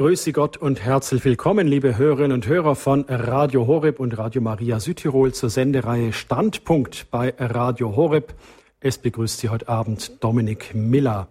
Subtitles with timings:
[0.00, 4.80] Grüße Gott und herzlich willkommen, liebe Hörerinnen und Hörer von Radio Horeb und Radio Maria
[4.80, 8.32] Südtirol zur Sendereihe Standpunkt bei Radio Horeb.
[8.80, 11.28] Es begrüßt Sie heute Abend Dominik Miller.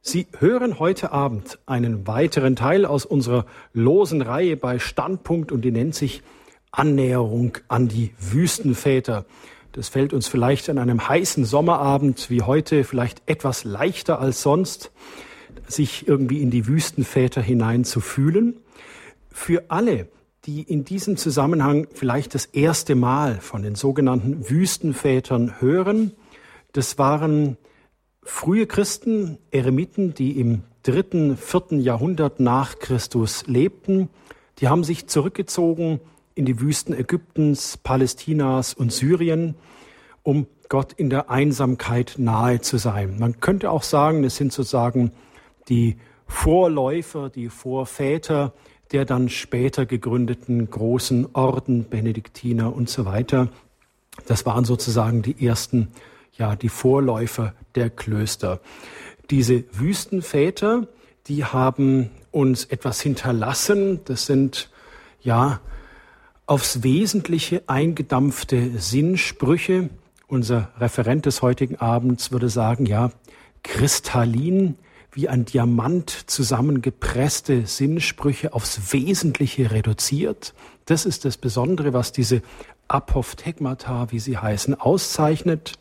[0.00, 5.70] Sie hören heute Abend einen weiteren Teil aus unserer losen Reihe bei Standpunkt und die
[5.70, 6.24] nennt sich
[6.72, 9.26] Annäherung an die Wüstenväter.
[9.70, 14.90] Das fällt uns vielleicht an einem heißen Sommerabend wie heute vielleicht etwas leichter als sonst
[15.66, 18.60] sich irgendwie in die Wüstenväter hinein zu fühlen.
[19.30, 20.08] Für alle,
[20.44, 26.12] die in diesem Zusammenhang vielleicht das erste Mal von den sogenannten Wüstenvätern hören,
[26.72, 27.56] das waren
[28.22, 34.08] frühe Christen, Eremiten, die im dritten, vierten Jahrhundert nach Christus lebten.
[34.58, 36.00] Die haben sich zurückgezogen
[36.34, 39.54] in die Wüsten Ägyptens, Palästinas und Syrien,
[40.22, 43.16] um Gott in der Einsamkeit nahe zu sein.
[43.18, 45.12] Man könnte auch sagen, es sind sozusagen
[45.68, 45.96] die
[46.26, 48.52] Vorläufer, die Vorväter
[48.92, 53.48] der dann später gegründeten großen Orden, Benediktiner und so weiter.
[54.26, 55.88] Das waren sozusagen die ersten,
[56.36, 58.60] ja, die Vorläufer der Klöster.
[59.30, 60.88] Diese Wüstenväter,
[61.26, 64.00] die haben uns etwas hinterlassen.
[64.06, 64.70] Das sind,
[65.20, 65.60] ja,
[66.46, 69.90] aufs Wesentliche eingedampfte Sinnsprüche.
[70.28, 73.10] Unser Referent des heutigen Abends würde sagen, ja,
[73.62, 74.76] kristallin,
[75.12, 80.54] wie ein Diamant zusammengepresste Sinnsprüche aufs Wesentliche reduziert.
[80.84, 82.42] Das ist das Besondere, was diese
[82.88, 85.74] Apophthegmata, wie sie heißen, auszeichnet.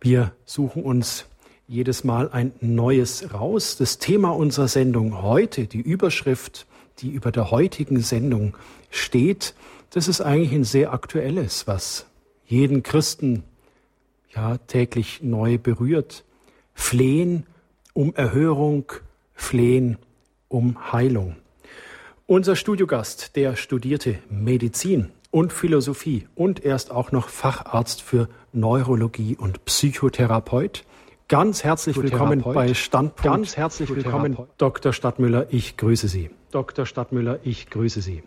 [0.00, 1.26] Wir suchen uns
[1.66, 3.76] jedes Mal ein neues raus.
[3.76, 6.66] Das Thema unserer Sendung heute, die Überschrift,
[7.00, 8.56] die über der heutigen Sendung
[8.90, 9.54] steht,
[9.90, 12.06] das ist eigentlich ein sehr aktuelles, was
[12.46, 13.44] jeden Christen
[14.34, 16.24] ja täglich neu berührt.
[16.74, 17.46] Flehen
[17.98, 18.92] um Erhörung,
[19.34, 19.98] flehen
[20.46, 21.34] um Heilung.
[22.26, 29.36] Unser Studiogast, der studierte Medizin und Philosophie und er ist auch noch Facharzt für Neurologie
[29.36, 30.84] und Psychotherapeut.
[31.26, 33.24] Ganz herzlich willkommen bei Standpunkt.
[33.24, 34.92] Ganz herzlich willkommen, Dr.
[34.92, 35.48] Stadtmüller.
[35.50, 36.30] Ich grüße Sie.
[36.52, 36.86] Dr.
[36.86, 38.22] Stadtmüller, ich grüße Sie.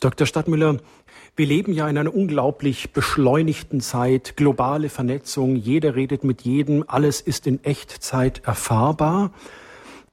[0.00, 0.26] Dr.
[0.26, 0.78] Stadtmüller,
[1.40, 7.22] wir leben ja in einer unglaublich beschleunigten Zeit, globale Vernetzung, jeder redet mit jedem, alles
[7.22, 9.32] ist in Echtzeit erfahrbar.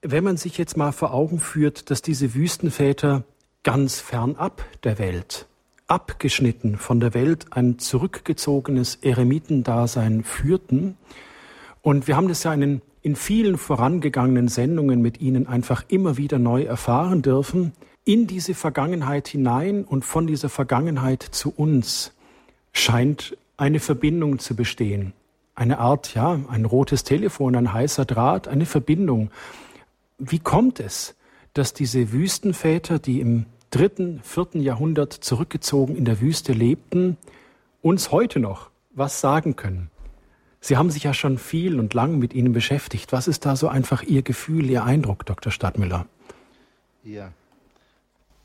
[0.01, 3.25] Wenn man sich jetzt mal vor Augen führt, dass diese Wüstenväter
[3.63, 5.47] ganz fernab der Welt,
[5.87, 10.95] abgeschnitten von der Welt, ein zurückgezogenes Eremitendasein führten,
[11.81, 16.39] und wir haben das ja in, in vielen vorangegangenen Sendungen mit Ihnen einfach immer wieder
[16.39, 17.73] neu erfahren dürfen,
[18.07, 22.13] in diese Vergangenheit hinein und von dieser Vergangenheit zu uns
[22.71, 25.11] scheint eine Verbindung zu bestehen.
[25.55, 29.29] Eine Art, ja, ein rotes Telefon, ein heißer Draht, eine Verbindung.
[30.17, 31.15] Wie kommt es,
[31.53, 37.17] dass diese Wüstenväter, die im dritten, vierten Jahrhundert zurückgezogen in der Wüste lebten,
[37.81, 39.89] uns heute noch was sagen können?
[40.61, 43.11] Sie haben sich ja schon viel und lang mit ihnen beschäftigt.
[43.11, 45.51] Was ist da so einfach Ihr Gefühl, Ihr Eindruck, Dr.
[45.51, 46.05] Stadtmüller?
[47.03, 47.31] Ja,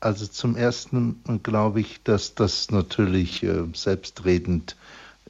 [0.03, 4.75] also zum Ersten glaube ich, dass das natürlich äh, selbstredend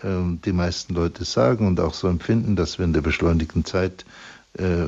[0.01, 0.07] äh,
[0.45, 4.05] die meisten Leute sagen und auch so empfinden, dass wir in der beschleunigten Zeit
[4.57, 4.85] äh,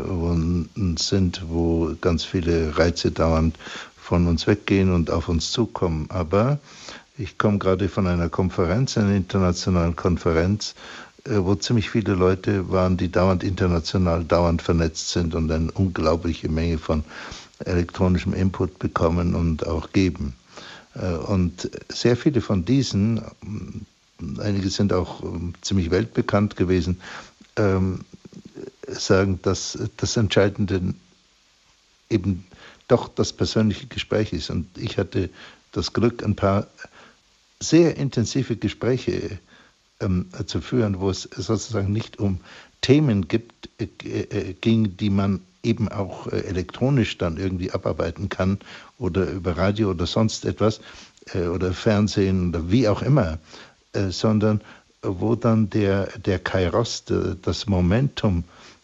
[0.98, 3.58] sind, wo ganz viele Reize dauernd
[3.96, 6.08] von uns weggehen und auf uns zukommen.
[6.10, 6.60] Aber
[7.18, 10.74] ich komme gerade von einer Konferenz, einer internationalen Konferenz,
[11.26, 16.50] äh, wo ziemlich viele Leute waren, die dauernd international, dauernd vernetzt sind und eine unglaubliche
[16.50, 17.04] Menge von
[17.60, 20.36] elektronischem Input bekommen und auch geben.
[20.96, 23.22] Äh, und sehr viele von diesen,
[24.40, 27.02] einige sind auch ähm, ziemlich weltbekannt gewesen,
[27.56, 28.02] ähm,
[28.88, 30.94] sagen, dass das Entscheidende
[32.10, 32.46] eben
[32.88, 34.50] doch das persönliche Gespräch ist.
[34.50, 35.30] Und ich hatte
[35.72, 36.68] das Glück, ein paar
[37.60, 39.40] sehr intensive Gespräche
[40.00, 42.40] ähm, zu führen, wo es sozusagen nicht um
[42.86, 48.60] Themen gibt, äh, äh, ging, die man eben auch äh, elektronisch dann irgendwie abarbeiten kann
[49.00, 50.82] oder über Radio oder sonst etwas
[51.34, 53.40] oder Fernsehen oder wie auch immer,
[54.10, 54.62] sondern
[55.02, 57.04] wo dann der, der Kairos,
[57.42, 58.44] das Momentum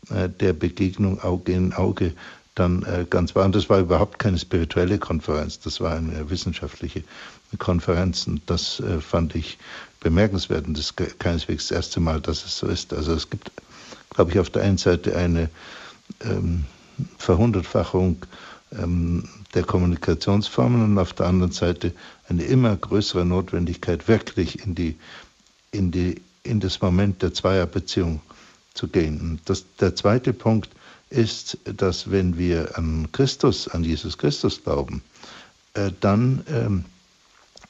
[0.10, 2.14] der Begegnung Auge in Auge
[2.56, 3.46] dann ganz war.
[3.46, 7.04] Und das war überhaupt keine spirituelle Konferenz, das war eine wissenschaftliche
[7.60, 9.60] Konferenz und das fand ich
[10.00, 12.92] bemerkenswert und das ist keineswegs das erste Mal, dass es so ist.
[12.92, 13.52] Also es gibt,
[14.12, 15.50] glaube ich, auf der einen Seite eine
[16.22, 16.66] ähm,
[17.18, 18.18] Verhundertfachung
[18.72, 21.94] ähm, der Kommunikationsformen und auf der anderen Seite
[22.30, 24.98] eine immer größere Notwendigkeit, wirklich in, die,
[25.72, 28.22] in, die, in das Moment der Zweierbeziehung
[28.74, 29.40] zu gehen.
[29.46, 30.70] Das, der zweite Punkt
[31.10, 35.02] ist, dass wenn wir an Christus, an Jesus Christus glauben,
[35.74, 36.86] äh, dann ähm,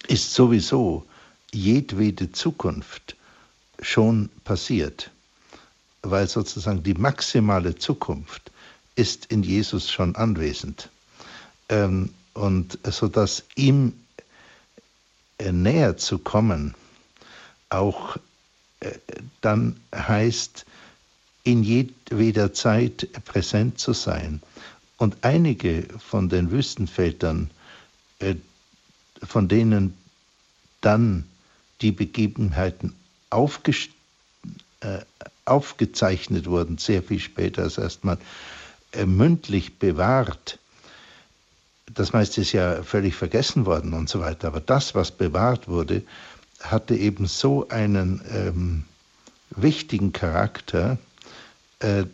[0.08, 1.06] ist sowieso
[1.52, 3.16] jedwede Zukunft
[3.82, 5.12] schon passiert,
[6.04, 8.52] weil sozusagen die maximale Zukunft
[8.96, 10.90] ist in Jesus schon anwesend.
[11.70, 13.94] Ähm, und so dass ihm
[15.38, 16.76] äh, näher zu kommen
[17.70, 18.18] auch
[18.82, 18.92] äh,
[19.42, 20.66] dann heißt,
[21.44, 24.42] in jedweder Zeit präsent zu sein.
[24.98, 27.50] Und einige von den Wüstenvätern,
[28.20, 28.36] äh,
[29.24, 29.98] von denen
[30.82, 31.26] dann
[31.82, 32.96] die Begebenheiten
[33.30, 33.74] aufge
[34.82, 35.00] äh,
[35.52, 38.18] aufgezeichnet wurden, sehr viel später als erstmal
[38.94, 40.58] äh, mündlich bewahrt.
[41.94, 44.48] Das meiste ist ja völlig vergessen worden und so weiter.
[44.48, 46.04] Aber das, was bewahrt wurde,
[46.62, 48.84] hatte eben so einen ähm,
[49.50, 50.98] wichtigen Charakter,
[51.80, 52.06] äh,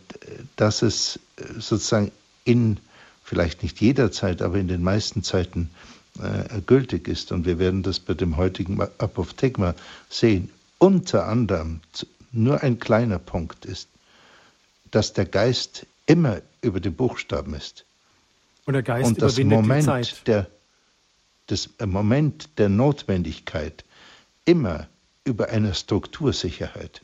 [0.56, 1.20] dass es
[1.58, 2.10] sozusagen
[2.44, 2.78] in,
[3.22, 5.70] vielleicht nicht jeder Zeit, aber in den meisten Zeiten
[6.20, 7.30] äh, gültig ist.
[7.30, 9.74] Und wir werden das bei dem heutigen Apophthegma
[10.08, 10.50] sehen.
[10.78, 11.80] Unter anderem,
[12.32, 13.88] nur ein kleiner Punkt ist,
[14.90, 17.84] dass der Geist immer über den Buchstaben ist.
[18.64, 20.26] Und der Geist und das Moment die Zeit.
[20.26, 20.46] Der,
[21.46, 23.84] das Moment der Notwendigkeit
[24.44, 24.88] immer
[25.24, 27.02] über eine Struktursicherheit.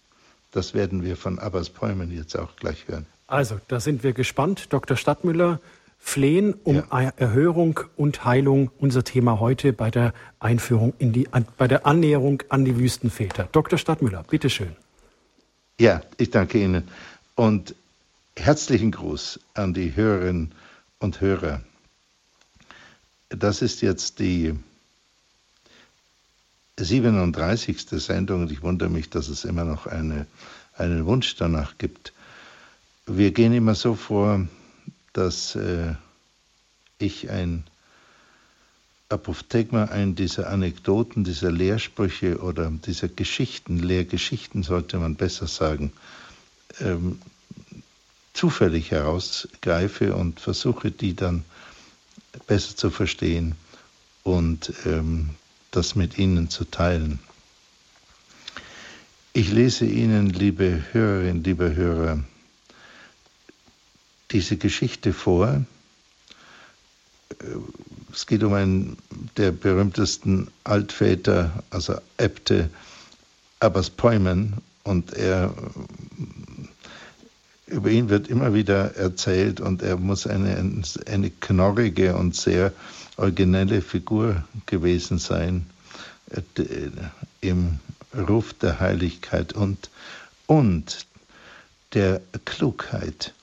[0.50, 3.06] Das werden wir von Abbas Päumen jetzt auch gleich hören.
[3.26, 4.72] Also, da sind wir gespannt.
[4.72, 4.96] Dr.
[4.96, 5.60] Stadtmüller,
[5.98, 7.12] flehen um ja.
[7.16, 11.26] Erhörung und Heilung, unser Thema heute bei der Einführung in die,
[11.56, 13.48] bei der Annäherung an die Wüstenväter.
[13.52, 13.78] Dr.
[13.78, 14.76] Stadtmüller, bitteschön.
[15.78, 16.88] Ja, ich danke Ihnen
[17.34, 17.74] und
[18.36, 20.52] herzlichen Gruß an die Hörerinnen
[21.00, 21.62] und Hörer.
[23.28, 24.54] Das ist jetzt die
[26.78, 27.88] 37.
[27.90, 30.28] Sendung und ich wundere mich, dass es immer noch eine,
[30.76, 32.12] einen Wunsch danach gibt.
[33.06, 34.46] Wir gehen immer so vor,
[35.12, 35.94] dass äh,
[36.98, 37.64] ich ein
[39.08, 45.92] Apophthegma, ein dieser Anekdoten, dieser Lehrsprüche oder dieser Geschichten, Lehrgeschichten sollte man besser sagen,
[46.80, 47.18] ähm,
[48.32, 51.44] zufällig herausgreife und versuche, die dann
[52.46, 53.54] besser zu verstehen
[54.22, 55.30] und ähm,
[55.70, 57.18] das mit Ihnen zu teilen.
[59.32, 62.22] Ich lese Ihnen, liebe Hörerinnen, liebe Hörer,
[64.30, 65.64] diese Geschichte vor.
[68.14, 68.96] Es geht um einen
[69.36, 72.70] der berühmtesten Altväter, also Äbte
[73.58, 75.52] Abbas Peumen, und er
[77.66, 79.60] über ihn wird immer wieder erzählt.
[79.60, 82.72] Und er muss eine, eine knorrige und sehr
[83.16, 85.66] originelle Figur gewesen sein
[86.30, 86.42] äh,
[87.40, 87.80] im
[88.16, 89.90] Ruf der Heiligkeit und,
[90.46, 91.06] und
[91.94, 93.34] der Klugheit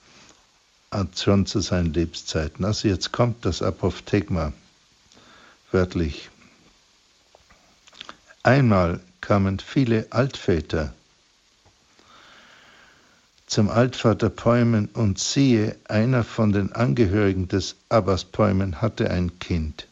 [1.16, 2.64] schon zu seinen Lebenszeiten.
[2.64, 4.54] Also jetzt kommt das Apophthegma
[5.72, 6.30] wörtlich.
[8.44, 10.94] Einmal kamen viele Altväter
[13.52, 19.88] zum Altvater Päumen und siehe, einer von den Angehörigen des Abbas Päumen hatte ein Kind,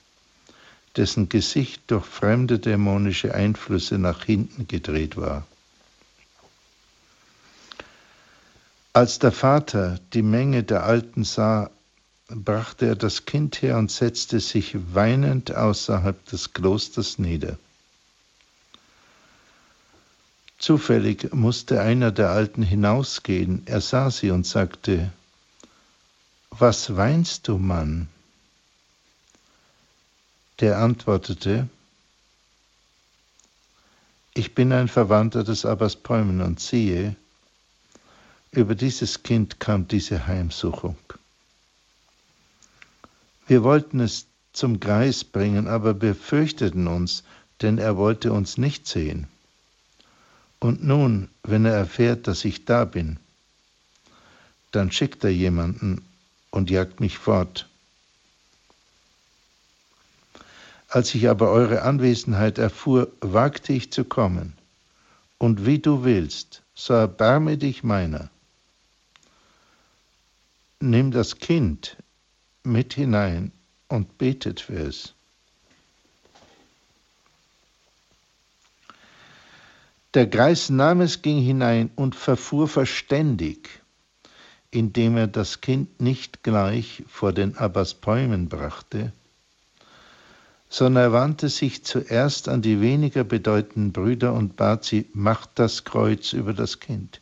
[0.96, 5.46] dessen Gesicht durch fremde dämonische Einflüsse nach hinten gedreht war.
[8.94, 11.70] Als der Vater die Menge der Alten sah,
[12.30, 17.58] brachte er das Kind her und setzte sich weinend außerhalb des Klosters nieder.
[20.60, 23.64] Zufällig musste einer der Alten hinausgehen.
[23.66, 25.12] Er sah sie und sagte,
[26.52, 28.10] Was weinst du, Mann?
[30.60, 31.70] Der antwortete,
[34.34, 37.16] Ich bin ein Verwandter des Abbas Päumen und siehe,
[38.52, 40.98] über dieses Kind kam diese Heimsuchung.
[43.50, 47.24] Wir wollten es zum Greis bringen, aber wir fürchteten uns,
[47.64, 49.26] denn er wollte uns nicht sehen.
[50.60, 53.18] Und nun, wenn er erfährt, dass ich da bin,
[54.70, 56.06] dann schickt er jemanden
[56.52, 57.68] und jagt mich fort.
[60.88, 64.54] Als ich aber eure Anwesenheit erfuhr, wagte ich zu kommen.
[65.40, 68.30] Und wie du willst, so erbarme dich meiner.
[70.80, 71.98] Nimm das Kind
[72.70, 73.52] mit hinein
[73.88, 75.14] und betet für es.
[80.14, 83.70] Der Greis nahm es, ging hinein und verfuhr verständig,
[84.72, 89.12] indem er das Kind nicht gleich vor den Abbas Bäumen brachte,
[90.70, 95.84] sondern er wandte sich zuerst an die weniger bedeutenden Brüder und bat sie, macht das
[95.84, 97.22] Kreuz über das Kind.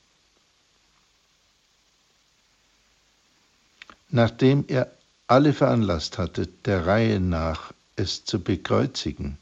[4.10, 4.92] nachdem er
[5.28, 9.38] alle veranlasst hatte, der Reihe nach es zu bekreuzigen,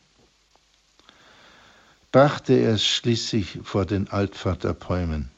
[2.12, 5.30] brachte er es schließlich vor den Altvater Päumen.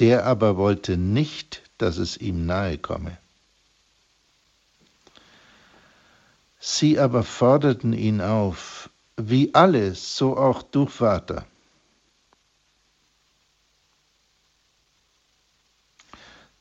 [0.00, 3.16] Der aber wollte nicht, dass es ihm nahe komme.
[6.58, 11.46] Sie aber forderten ihn auf, wie alle, so auch du, Vater.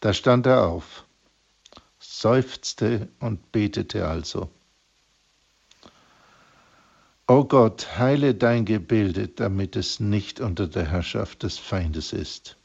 [0.04, 1.06] Da stand er auf,
[1.98, 4.50] seufzte und betete also.
[7.26, 12.58] O Gott, heile dein Gebilde, damit es nicht unter der Herrschaft des Feindes ist.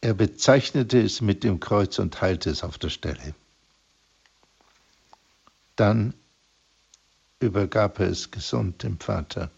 [0.00, 3.34] Er bezeichnete es mit dem Kreuz und heilte es auf der Stelle.
[5.74, 6.14] Dann
[7.40, 9.50] übergab er es gesund dem Vater.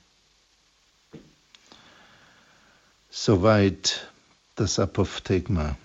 [3.10, 4.08] Soweit
[4.62, 5.76] das Apophthegma.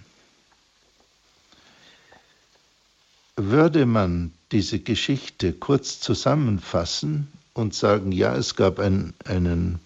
[3.36, 9.80] Würde man diese Geschichte kurz zusammenfassen und sagen, ja, es gab einen, einen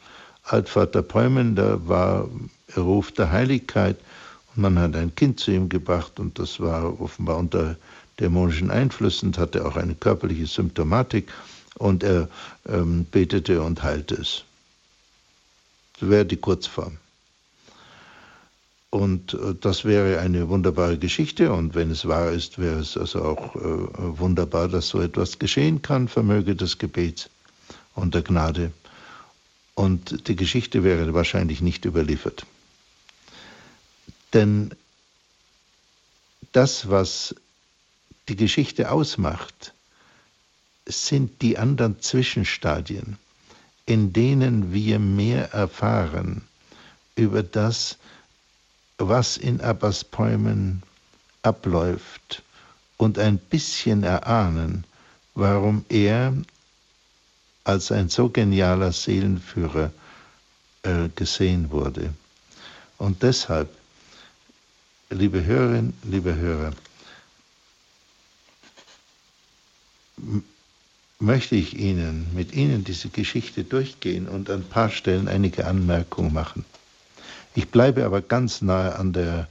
[0.43, 2.27] Altvater Päumen, da war
[2.75, 3.97] er Ruf der Heiligkeit
[4.53, 7.77] und man hat ein Kind zu ihm gebracht und das war offenbar unter
[8.19, 11.31] dämonischen Einflüssen hatte auch eine körperliche Symptomatik
[11.75, 12.27] und er
[12.67, 14.43] ähm, betete und heilte es.
[15.97, 16.97] Das wäre die Kurzform.
[18.91, 21.51] Und äh, das wäre eine wunderbare Geschichte.
[21.51, 23.59] Und wenn es wahr ist, wäre es also auch äh,
[24.19, 27.29] wunderbar, dass so etwas geschehen kann, vermöge des Gebets
[27.95, 28.71] und der Gnade.
[29.73, 32.45] Und die Geschichte wäre wahrscheinlich nicht überliefert.
[34.33, 34.71] Denn
[36.51, 37.33] das, was
[38.27, 39.73] die Geschichte ausmacht,
[40.85, 43.17] sind die anderen Zwischenstadien,
[43.85, 46.41] in denen wir mehr erfahren
[47.15, 47.97] über das,
[49.07, 50.83] was in Abbas Päumen
[51.43, 52.43] abläuft
[52.97, 54.85] und ein bisschen erahnen,
[55.33, 56.33] warum er
[57.63, 59.91] als ein so genialer Seelenführer
[60.83, 62.13] äh, gesehen wurde.
[62.97, 63.69] Und deshalb,
[65.09, 66.73] liebe Hörerinnen, liebe Hörer,
[71.19, 76.33] möchte ich Ihnen, mit Ihnen diese Geschichte durchgehen und an ein paar Stellen einige Anmerkungen
[76.33, 76.65] machen.
[77.53, 79.47] Ich bleibe aber ganz nahe an der,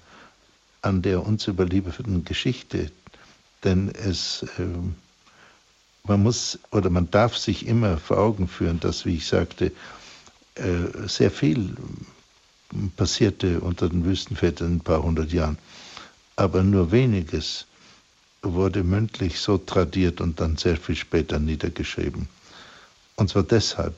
[0.82, 2.90] an der uns überlieferten Geschichte,
[3.64, 4.64] denn es, äh,
[6.04, 9.72] man muss oder man darf sich immer vor Augen führen, dass, wie ich sagte,
[10.54, 11.76] äh, sehr viel
[12.96, 15.58] passierte unter den Wüstenvätern in ein paar hundert Jahren,
[16.36, 17.66] aber nur weniges
[18.42, 22.28] wurde mündlich so tradiert und dann sehr viel später niedergeschrieben.
[23.16, 23.94] Und zwar deshalb,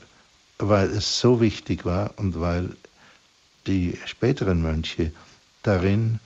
[0.57, 2.75] weil es so wichtig war und weil
[3.67, 5.11] die späteren Mönche
[5.63, 6.19] darin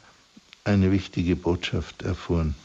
[0.64, 2.56] eine wichtige Botschaft erfuhren.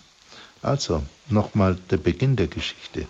[0.63, 3.07] Also nochmal der Beginn der Geschichte.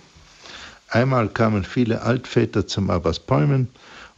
[0.88, 3.69] Einmal kamen viele Altväter zum Abbas Päumen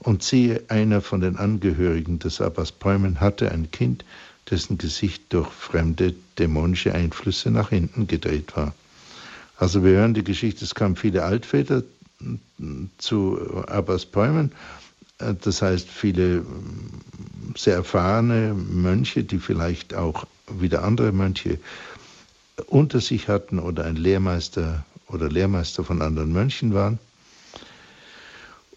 [0.01, 4.05] und siehe, einer von den Angehörigen des Abbas Päumen hatte ein Kind,
[4.51, 8.75] dessen Gesicht durch fremde dämonische Einflüsse nach hinten gedreht war.
[9.57, 11.83] Also wir hören die Geschichte, es kamen viele Altväter
[12.99, 14.53] zu Abbas Päumen
[15.19, 21.59] das heißt, viele mm, sehr erfahrene Mönche, die vielleicht auch wieder andere Mönche
[22.67, 26.99] unter sich hatten oder ein Lehrmeister oder Lehrmeister von anderen Mönchen waren.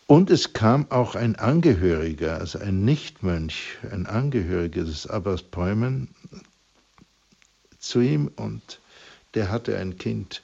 [0.06, 6.08] Und es kam auch ein Angehöriger, also ein Nichtmönch, ein Angehöriger des Abbas Päumen
[7.79, 8.79] zu ihm und
[9.34, 10.44] der hatte ein Kind,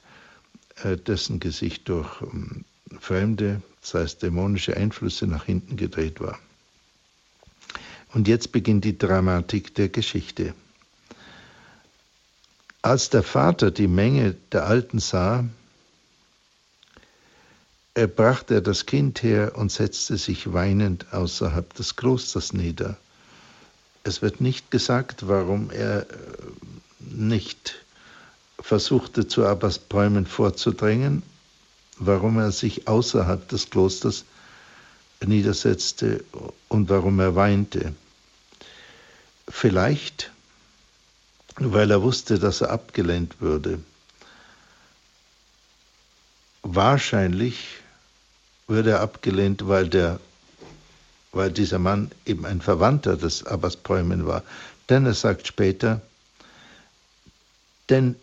[0.82, 2.64] äh, dessen Gesicht durch mm,
[3.00, 6.38] fremde das heißt dämonische Einflüsse nach hinten gedreht war.
[8.14, 10.54] Und jetzt beginnt die Dramatik der Geschichte.
[12.80, 15.44] Als der Vater die Menge der Alten sah,
[17.92, 22.96] er brachte er das Kind her und setzte sich weinend außerhalb des Klosters nieder.
[24.02, 26.04] Es wird nicht gesagt, warum er äh,
[27.00, 27.74] nicht
[28.58, 31.22] versuchte, zu Abbas Bäumen vorzudrängen,
[31.98, 34.24] warum er sich außerhalb des Klosters
[35.24, 36.24] niedersetzte
[36.68, 37.94] und warum er weinte.
[39.48, 40.30] Vielleicht,
[41.56, 43.80] weil er wusste, dass er abgelehnt würde.
[46.62, 47.66] Wahrscheinlich
[48.66, 50.18] würde er abgelehnt, weil, der,
[51.32, 54.42] weil dieser Mann eben ein Verwandter des Abbas Päumen war.
[54.88, 56.00] Denn er sagt später,
[57.90, 58.16] denn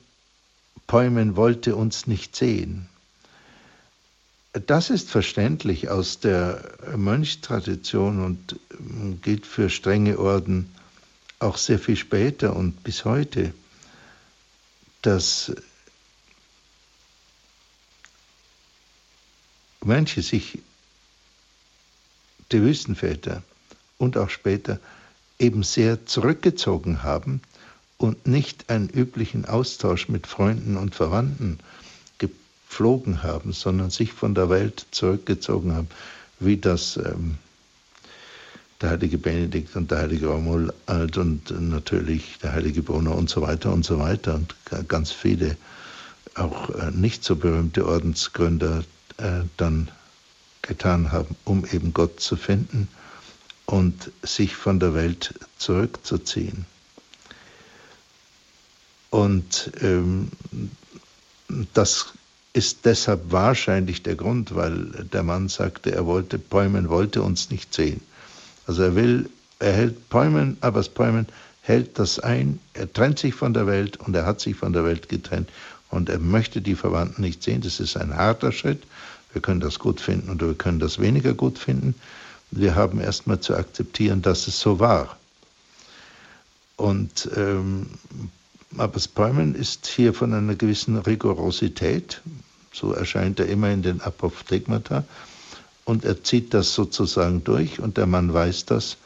[0.87, 2.89] Päumen wollte uns nicht sehen.
[4.53, 10.69] Das ist verständlich aus der Mönchstradition und ähm, gilt für strenge Orden
[11.39, 13.53] auch sehr viel später und bis heute,
[15.01, 15.53] dass
[19.83, 20.59] manche sich,
[22.51, 23.43] die Wüstenväter
[23.97, 24.79] und auch später,
[25.39, 27.41] eben sehr zurückgezogen haben
[27.97, 31.59] und nicht einen üblichen Austausch mit Freunden und Verwandten
[32.71, 35.89] gepflogen haben, sondern sich von der Welt zurückgezogen haben,
[36.39, 37.37] wie das ähm,
[38.79, 43.73] der heilige Benedikt und der heilige Romuald und natürlich der heilige Bruno und so weiter
[43.73, 44.55] und so weiter und
[44.87, 45.57] ganz viele
[46.35, 48.85] auch äh, nicht so berühmte Ordensgründer
[49.17, 49.91] äh, dann
[50.61, 52.87] getan haben, um eben Gott zu finden
[53.65, 56.65] und sich von der Welt zurückzuziehen.
[59.09, 60.31] Und ähm,
[61.73, 62.13] das
[62.53, 67.73] ist deshalb wahrscheinlich der Grund, weil der Mann sagte, er wollte, Bäumen wollte uns nicht
[67.73, 68.01] sehen.
[68.67, 69.29] Also er will,
[69.59, 71.27] er hält Bäumen, aber das Bäumen
[71.61, 74.83] hält das ein, er trennt sich von der Welt und er hat sich von der
[74.83, 75.49] Welt getrennt
[75.89, 77.61] und er möchte die Verwandten nicht sehen.
[77.61, 78.83] Das ist ein harter Schritt.
[79.33, 81.95] Wir können das gut finden oder wir können das weniger gut finden.
[82.49, 85.17] Wir haben erstmal zu akzeptieren, dass es so war.
[86.75, 87.87] Und ähm,
[88.77, 92.21] aber Bäumen ist hier von einer gewissen Rigorosität,
[92.71, 95.03] so erscheint er immer in den Apophthegmata,
[95.85, 98.97] und er zieht das sozusagen durch und der Mann weiß das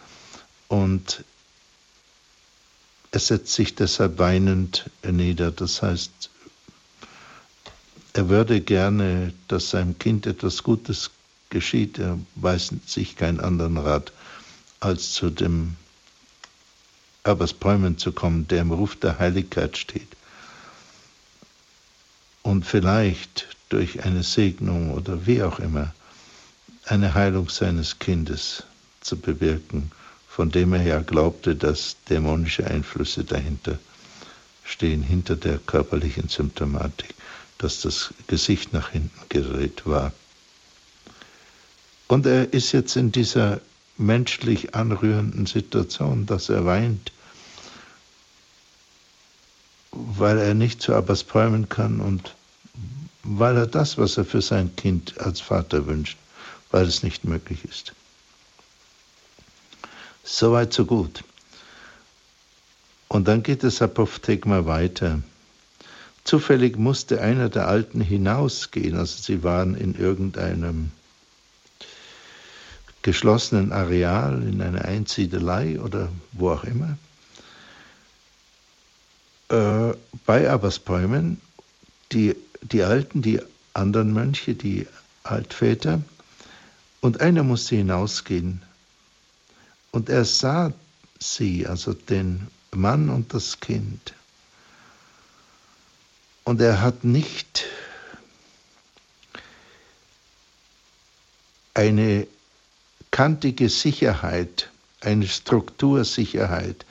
[0.68, 1.24] und
[3.12, 5.50] er setzt sich deshalb weinend nieder.
[5.52, 6.30] Das heißt,
[8.12, 11.12] er würde gerne, dass seinem Kind etwas Gutes
[11.50, 11.98] geschieht.
[11.98, 14.12] Er weiß sich keinen anderen Rat,
[14.82, 15.78] als zu dem
[17.60, 20.08] Bäumen zu kommen, der im Ruf der Heiligkeit steht.
[22.44, 25.94] Und vielleicht durch eine Segnung oder wie auch immer
[26.86, 28.64] eine Heilung seines Kindes
[29.02, 29.92] zu bewirken,
[30.28, 33.80] von dem er ja glaubte, dass dämonische Einflüsse dahinter
[34.64, 37.16] stehen, hinter der körperlichen Symptomatik,
[37.58, 40.12] dass das Gesicht nach hinten gedreht war.
[42.08, 43.62] Und er ist jetzt in dieser
[43.98, 47.12] menschlich anrührenden Situation, dass er weint,
[50.18, 52.36] weil er nicht zu Abbas Bäumen kann und
[53.24, 56.18] weil er das, was er für sein Kind als Vater wünscht,
[56.72, 57.94] weil es nicht möglich ist.
[60.24, 61.24] Soweit, so gut.
[63.08, 65.22] Und dann geht das Apophthegma weiter.
[66.24, 70.92] Zufällig musste einer der Alten hinausgehen, also sie waren in irgendeinem
[73.04, 76.98] geschlossenen Areal, in einer Einsiedelei oder wo auch immer,
[79.50, 79.94] äh,
[80.26, 81.40] bei Abersbäumen,
[82.12, 83.42] die, die Alten, die
[83.74, 84.88] anderen Mönche, die
[85.24, 86.02] Altväter,
[87.02, 88.64] und einer musste hinausgehen.
[89.92, 90.74] Und er sah
[91.20, 94.14] sie, also den Mann und das Kind.
[96.44, 97.66] Und er hat nicht
[101.74, 102.28] eine
[103.12, 104.70] kantige Sicherheit,
[105.02, 106.86] eine Struktursicherheit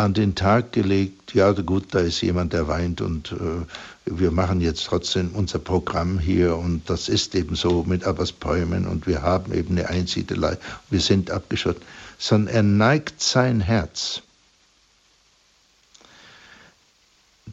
[0.00, 3.66] an den Tag gelegt, ja gut, da ist jemand, der weint und äh,
[4.06, 9.06] wir machen jetzt trotzdem unser Programm hier und das ist eben so mit Abbasbäumen und
[9.06, 10.56] wir haben eben eine Einsiedelei,
[10.88, 11.82] wir sind abgeschottet,
[12.18, 14.22] sondern er neigt sein Herz.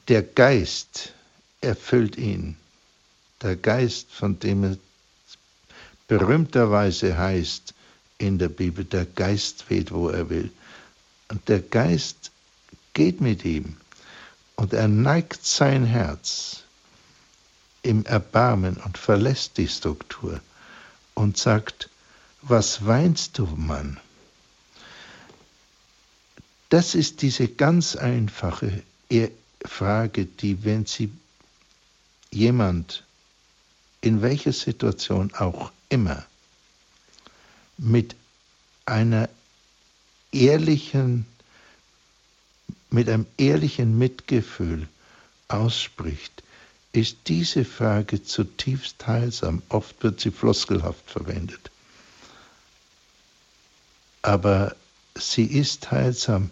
[0.08, 1.12] Der Geist
[1.60, 2.56] erfüllt ihn.
[3.42, 4.78] Der Geist, von dem es
[6.08, 7.74] berühmterweise heißt
[8.20, 10.50] in der Bibel, der Geist weht, wo er will.
[11.30, 12.27] Und der Geist
[12.98, 13.78] geht mit ihm
[14.56, 16.64] und er neigt sein Herz
[17.84, 20.42] im Erbarmen und verlässt die Struktur
[21.14, 21.92] und sagt,
[22.42, 24.00] was weinst du, Mann?
[26.70, 28.82] Das ist diese ganz einfache
[29.64, 31.12] Frage, die, wenn sie
[32.32, 33.04] jemand
[34.02, 36.26] in welcher Situation auch immer
[37.78, 38.16] mit
[38.88, 39.30] einer
[40.32, 41.28] ehrlichen
[42.90, 44.88] mit einem ehrlichen Mitgefühl
[45.48, 46.44] ausspricht,
[46.94, 49.62] ist diese Frage zutiefst heilsam.
[49.70, 51.70] Oft wird sie floskelhaft verwendet.
[54.22, 54.76] Aber
[55.16, 56.50] sie ist heilsam.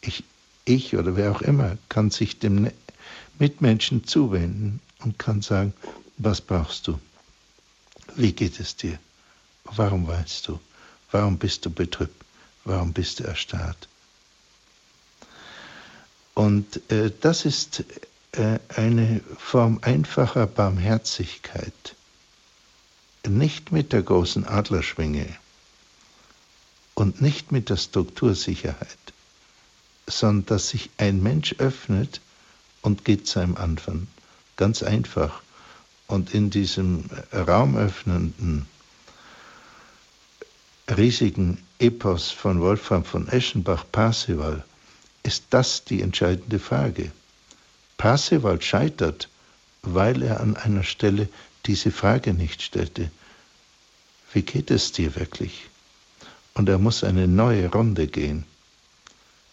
[0.00, 0.24] Ich,
[0.64, 2.72] ich oder wer auch immer kann sich dem ne-,
[3.38, 5.72] Mitmenschen zuwenden und kann sagen,
[6.16, 6.98] was brauchst du?
[8.14, 8.98] Wie geht es dir?
[9.64, 10.60] Warum weinst du?
[11.10, 12.24] Warum bist du betrübt?
[12.64, 13.88] Warum bist du erstarrt?
[16.38, 17.82] Und äh, das ist
[18.30, 21.96] äh, eine Form einfacher Barmherzigkeit,
[23.26, 25.26] nicht mit der großen Adlerschwinge
[26.94, 29.12] und nicht mit der Struktursicherheit,
[30.06, 32.20] sondern dass sich ein Mensch öffnet
[32.82, 34.06] und geht seinem Anfang.
[34.56, 35.42] Ganz einfach.
[36.06, 38.66] Und in diesem raumöffnenden,
[40.88, 44.62] riesigen Epos von Wolfram von Eschenbach, Parsival,
[45.28, 47.12] ist das die entscheidende Frage.
[47.98, 49.28] Parsival scheitert,
[49.82, 51.28] weil er an einer Stelle
[51.66, 53.10] diese Frage nicht stellte.
[54.32, 55.66] Wie geht es dir wirklich?
[56.54, 58.46] Und er muss eine neue Runde gehen.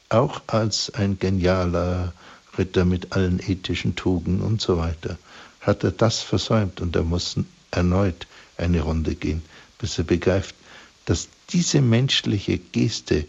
[0.08, 2.14] Auch als ein genialer
[2.58, 5.18] Ritter mit allen ethischen Tugenden und so weiter,
[5.60, 7.36] hat er das versäumt und er muss
[7.72, 9.42] erneut eine Runde gehen,
[9.78, 10.56] bis er begreift,
[11.04, 13.28] dass diese menschliche Geste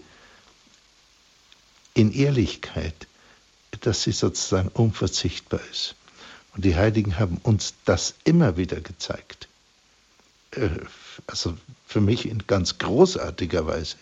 [1.97, 3.07] in Ehrlichkeit,
[3.81, 5.95] dass sie sozusagen unverzichtbar ist.
[6.55, 9.49] Und die Heiligen haben uns das immer wieder gezeigt.
[10.51, 10.69] Äh,
[11.27, 11.57] also
[11.87, 13.97] für mich in ganz großartiger Weise.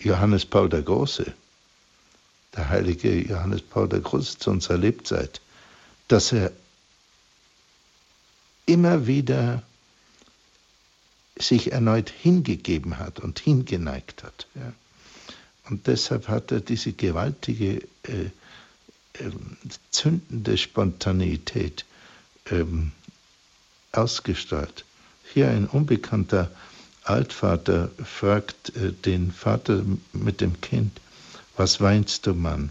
[0.00, 1.32] Johannes Paul der Große,
[2.56, 5.40] der heilige Johannes Paul der Große zu unserer Lebzeit,
[6.08, 6.50] dass er
[8.66, 9.62] immer wieder
[11.36, 14.48] sich erneut hingegeben hat und hingeneigt hat.
[14.56, 14.72] Ja.
[15.72, 18.26] Und deshalb hat er diese gewaltige, äh,
[19.14, 19.30] äh,
[19.90, 21.86] zündende Spontaneität
[22.50, 22.92] ähm,
[23.92, 24.84] ausgestrahlt.
[25.32, 26.50] Hier ein unbekannter
[27.04, 29.82] Altvater fragt äh, den Vater
[30.12, 31.00] mit dem Kind,
[31.56, 32.70] was weinst du, Mann?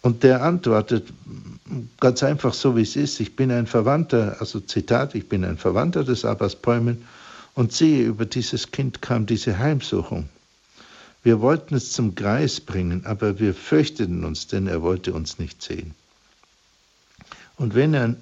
[0.00, 1.12] Und der antwortet
[1.98, 5.58] ganz einfach so, wie es ist, ich bin ein Verwandter, also Zitat, ich bin ein
[5.58, 7.04] Verwandter des Abbas Päumen
[7.56, 10.28] und siehe, über dieses Kind kam diese Heimsuchung.
[11.22, 15.62] Wir wollten es zum Greis bringen, aber wir fürchteten uns, denn er wollte uns nicht
[15.62, 15.94] sehen.
[17.56, 18.16] Und wenn er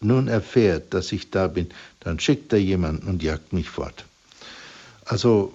[0.00, 1.68] nun erfährt, dass ich da bin,
[2.00, 4.04] dann schickt er jemanden und jagt mich fort.
[5.04, 5.54] Also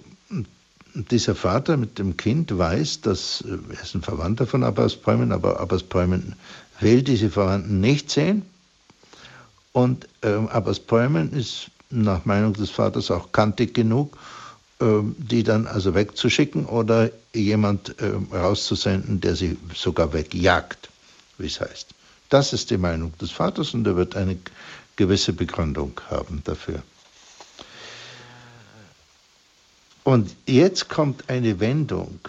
[0.94, 5.60] dieser Vater mit dem Kind weiß, dass er ist ein Verwandter von Abbas Bäumen, aber
[5.60, 6.34] Abbas Bäumen
[6.80, 8.42] will diese Verwandten nicht sehen.
[9.72, 14.16] Und äh, Abbas Bäumen ist nach Meinung des Vaters auch kantig genug,
[14.78, 20.90] die dann also wegzuschicken oder jemand äh, rauszusenden, der sie sogar wegjagt,
[21.38, 21.88] wie es heißt.
[22.28, 24.36] Das ist die Meinung des Vaters und er wird eine
[24.96, 26.82] gewisse Begründung haben dafür.
[30.04, 32.20] Und jetzt kommt eine Wendung,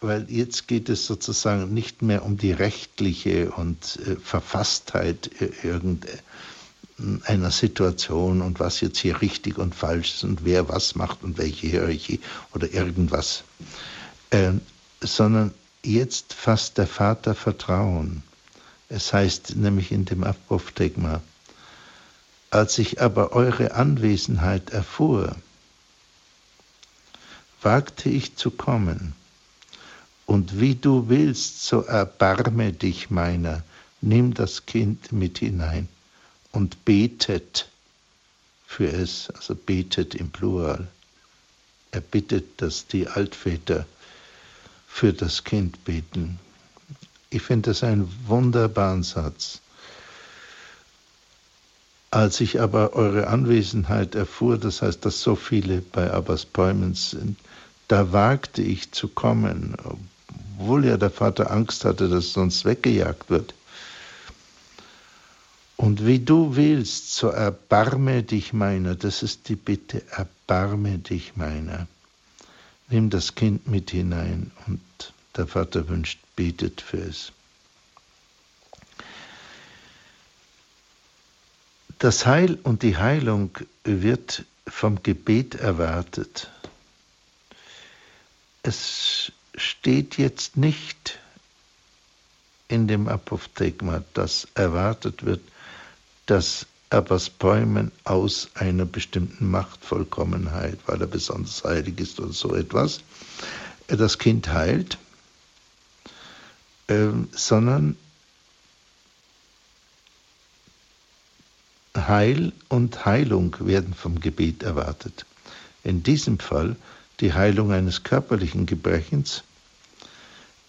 [0.00, 5.30] weil jetzt geht es sozusagen nicht mehr um die rechtliche und äh, Verfasstheit
[5.62, 6.18] irgendeiner
[7.50, 11.66] Situation und was jetzt hier richtig und falsch ist und wer was macht und welche
[11.66, 12.20] Hierarchie
[12.54, 13.44] oder irgendwas,
[14.30, 14.52] äh,
[15.00, 15.52] sondern
[15.82, 18.22] jetzt fasst der Vater Vertrauen.
[18.88, 21.22] Es heißt nämlich in dem Apophthegma,
[22.50, 25.34] als ich aber eure Anwesenheit erfuhr,
[27.62, 29.14] wagte ich zu kommen.
[30.26, 33.62] Und wie du willst, so erbarme dich meiner,
[34.00, 35.88] nimm das Kind mit hinein
[36.52, 37.68] und betet
[38.66, 40.86] für es, also betet im Plural.
[41.90, 43.86] Er bittet, dass die Altväter
[44.86, 46.38] für das Kind beten.
[47.30, 49.60] Ich finde das einen wunderbaren Satz.
[52.10, 57.38] Als ich aber eure Anwesenheit erfuhr, das heißt, dass so viele bei Abbas Bäumen sind,
[57.88, 59.76] da wagte ich zu kommen,
[60.58, 63.54] obwohl ja der Vater Angst hatte, dass sonst weggejagt wird.
[65.82, 68.94] Und wie du willst, so erbarme dich meiner.
[68.94, 71.88] Das ist die Bitte, erbarme dich meiner.
[72.88, 74.80] Nimm das Kind mit hinein und
[75.36, 77.32] der Vater wünscht, betet für es.
[81.98, 86.48] Das Heil und die Heilung wird vom Gebet erwartet
[88.62, 91.18] es steht jetzt nicht
[92.68, 95.40] in dem Apophthegma, dass erwartet wird,
[96.26, 103.00] dass Abbas Bäumen aus einer bestimmten Machtvollkommenheit, weil er besonders heilig ist oder so etwas,
[103.88, 104.98] das Kind heilt,
[106.88, 107.96] äh, sondern
[111.96, 115.26] Heil und Heilung werden vom Gebet erwartet.
[115.84, 116.76] In diesem Fall
[117.20, 119.42] die Heilung eines körperlichen Gebrechens,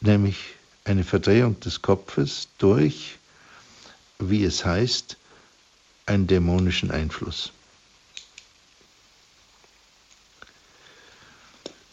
[0.01, 0.37] nämlich
[0.85, 3.17] eine Verdrehung des Kopfes durch,
[4.19, 5.17] wie es heißt,
[6.05, 7.51] einen dämonischen Einfluss.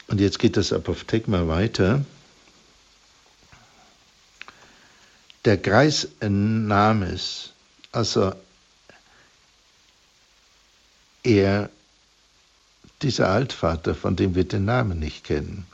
[0.09, 2.05] Und jetzt geht das Apophthegma weiter.
[5.45, 7.53] Der Kreis nahm es,
[7.93, 8.35] also
[11.23, 11.71] er
[13.03, 15.67] dieser Altvater, von dem wir den Namen nicht kennen,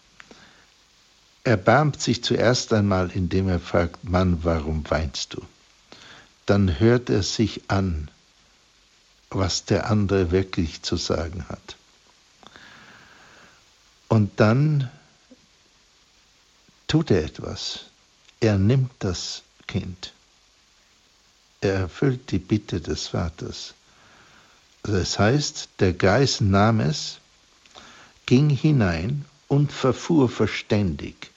[1.42, 5.42] erbarmt sich zuerst einmal, indem er fragt, Mann, warum weinst du?
[6.44, 8.10] Dann hört er sich an,
[9.38, 11.76] was der andere wirklich zu sagen hat.
[14.08, 14.90] Und dann
[16.86, 17.86] tut er etwas.
[18.40, 20.12] Er nimmt das Kind.
[21.60, 23.74] Er erfüllt die Bitte des Vaters.
[24.82, 27.18] Das heißt, der Geist nahm es,
[28.26, 31.30] ging hinein und verfuhr verständig,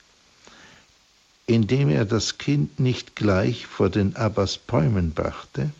[1.46, 5.70] indem er das Kind nicht gleich vor den Abbas Bäumen brachte,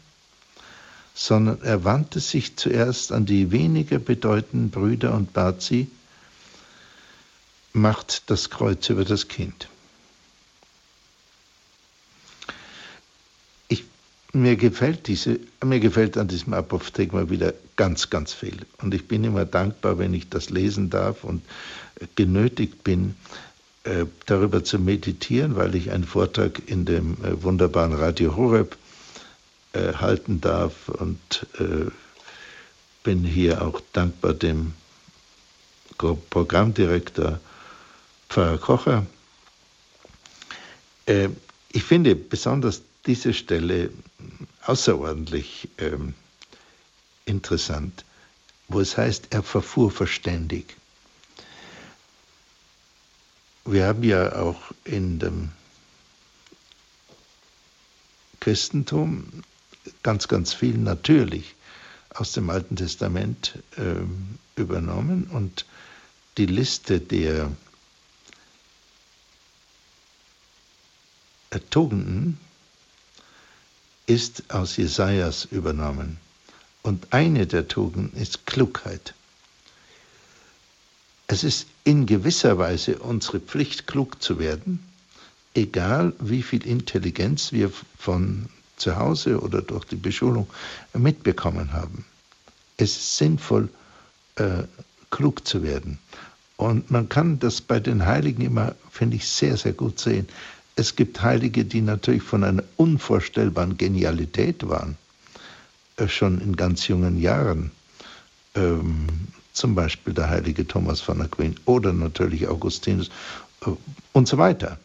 [1.15, 5.89] sondern er wandte sich zuerst an die weniger bedeutenden Brüder und bat sie,
[7.73, 9.69] macht das Kreuz über das Kind.
[13.69, 13.85] Ich,
[14.33, 18.67] mir, gefällt diese, mir gefällt an diesem Apophthegma wieder ganz, ganz viel.
[18.83, 21.43] Und ich bin immer dankbar, wenn ich das lesen darf und
[22.17, 23.15] genötigt bin,
[23.85, 28.77] äh, darüber zu meditieren, weil ich einen Vortrag in dem äh, wunderbaren Radio Horeb
[29.73, 31.47] äh, halten darf und
[33.03, 34.75] bin hier auch dankbar dem
[35.97, 37.41] Programmdirektor
[38.29, 39.07] Pfarrer Kocher.
[41.07, 41.29] Äh,
[41.73, 43.91] ich finde besonders diese Stelle
[44.65, 45.97] außerordentlich äh,
[47.25, 48.05] interessant,
[48.69, 50.77] wo es heißt, er verfuhr verständig.
[53.65, 55.51] Wir haben ja auch in dem
[58.41, 59.43] Christentum
[60.03, 61.55] ganz, ganz viel natürlich
[62.11, 65.65] aus dem Alten Testament äh, übernommen und
[66.37, 67.51] die Liste der
[71.71, 72.39] Tugenden
[74.07, 76.19] ist aus Jesajas übernommen.
[76.83, 79.15] Und eine der Tugenden ist Klugheit.
[81.27, 84.81] Es ist in gewisser Weise unsere Pflicht, klug zu werden,
[85.55, 88.49] egal wie viel Intelligenz wir von
[88.81, 90.49] zu Hause oder durch die Beschulung
[90.95, 92.05] mitbekommen haben.
[92.77, 93.69] Es ist sinnvoll,
[94.37, 94.65] äh,
[95.11, 95.99] klug zu werden.
[96.57, 100.29] Und man kann das bei den Heiligen immer, finde ich, sehr, sehr gut sehen.
[100.77, 104.97] Es gibt Heilige, die natürlich von einer unvorstellbaren Genialität waren,
[105.97, 107.71] äh, schon in ganz jungen Jahren.
[108.55, 109.07] Ähm,
[109.53, 113.11] zum Beispiel der heilige Thomas von Aquin oder natürlich Augustinus
[113.67, 113.71] äh,
[114.13, 114.79] und so weiter.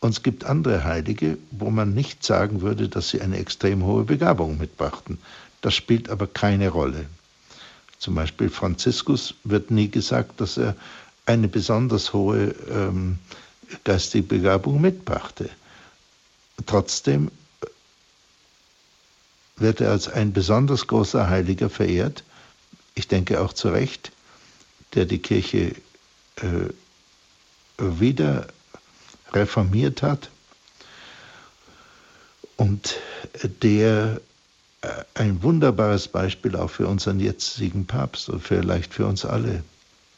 [0.00, 4.04] Und es gibt andere Heilige, wo man nicht sagen würde, dass sie eine extrem hohe
[4.04, 5.18] Begabung mitbrachten.
[5.60, 7.06] Das spielt aber keine Rolle.
[7.98, 10.74] Zum Beispiel Franziskus wird nie gesagt, dass er
[11.26, 13.18] eine besonders hohe ähm,
[13.84, 15.50] geistige Begabung mitbrachte.
[16.64, 17.30] Trotzdem
[19.56, 22.24] wird er als ein besonders großer Heiliger verehrt,
[22.94, 24.12] ich denke auch zu Recht,
[24.94, 25.74] der die Kirche
[26.36, 26.70] äh,
[27.78, 28.48] wieder
[29.34, 30.30] reformiert hat
[32.56, 32.96] und
[33.62, 34.20] der
[34.82, 39.62] äh, ein wunderbares Beispiel auch für unseren jetzigen Papst und vielleicht für uns alle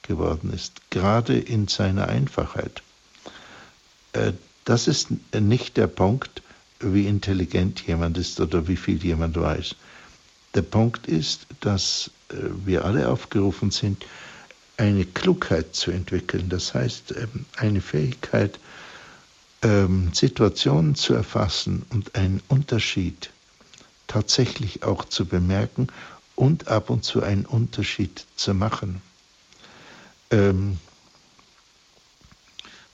[0.03, 2.83] geworden ist, gerade in seiner Einfachheit.
[4.12, 4.33] Äh,
[4.64, 6.42] das ist nicht der Punkt,
[6.81, 9.77] wie intelligent jemand ist oder wie viel jemand weiß.
[10.55, 14.05] Der Punkt ist, dass äh, wir alle aufgerufen sind,
[14.77, 16.48] eine Klugheit zu entwickeln.
[16.48, 18.59] Das heißt, ähm, eine Fähigkeit,
[19.62, 23.31] ähm, Situationen zu erfassen und einen Unterschied
[24.07, 25.88] tatsächlich auch zu bemerken
[26.35, 29.01] und ab und zu einen Unterschied zu machen.
[30.31, 30.79] Ähm,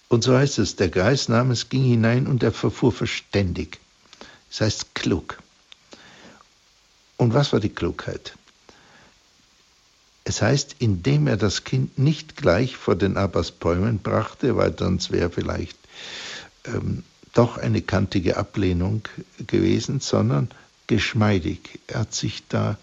[0.09, 3.81] und so heißt es, der Geist nahm es, ging hinein und er verfuhr verständig.
[4.51, 5.39] Das heißt klug.
[7.17, 8.35] Und was war die Klugheit?
[10.25, 15.31] Es heißt, indem er das Kind nicht gleich vor den Abbasbäumen brachte, weil sonst wäre
[15.31, 15.78] vielleicht
[16.65, 19.03] ähm, doch eine kantige Ablehnung
[19.47, 20.49] gewesen, sondern
[20.87, 21.79] geschmeidig.
[21.87, 22.79] Er hat sich da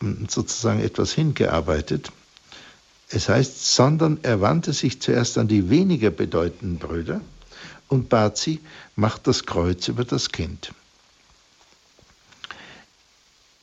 [0.00, 2.10] ähm, sozusagen etwas hingearbeitet.
[3.10, 7.20] Es heißt, sondern er wandte sich zuerst an die weniger bedeutenden Brüder
[7.88, 8.60] und bat sie,
[8.96, 10.72] macht das Kreuz über das Kind.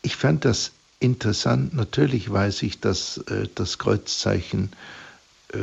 [0.03, 1.73] Ich fand das interessant.
[1.73, 4.71] Natürlich weiß ich, dass äh, das Kreuzzeichen
[5.53, 5.57] äh,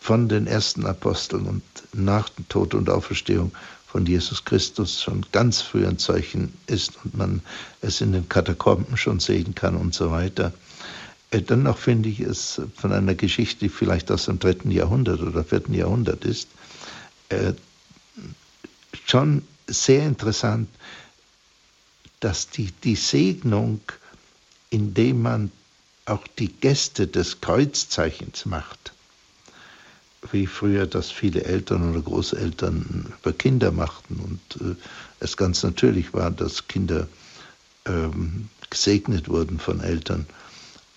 [0.00, 3.52] von den ersten Aposteln und nach dem Tod und Auferstehung
[3.86, 7.42] von Jesus Christus schon ganz früh ein Zeichen ist und man
[7.80, 10.52] es in den Katakomben schon sehen kann und so weiter.
[11.30, 15.42] Äh, dennoch finde ich es von einer Geschichte, die vielleicht aus dem dritten Jahrhundert oder
[15.44, 16.48] vierten Jahrhundert ist,
[17.30, 17.54] äh,
[19.06, 20.68] schon sehr interessant,
[22.20, 23.80] dass die, die Segnung,
[24.70, 25.52] indem man
[26.04, 28.92] auch die Gäste des Kreuzzeichens macht,
[30.32, 34.74] wie früher das viele Eltern oder Großeltern über Kinder machten und äh,
[35.20, 37.08] es ganz natürlich war, dass Kinder
[37.86, 40.26] ähm, gesegnet wurden von Eltern.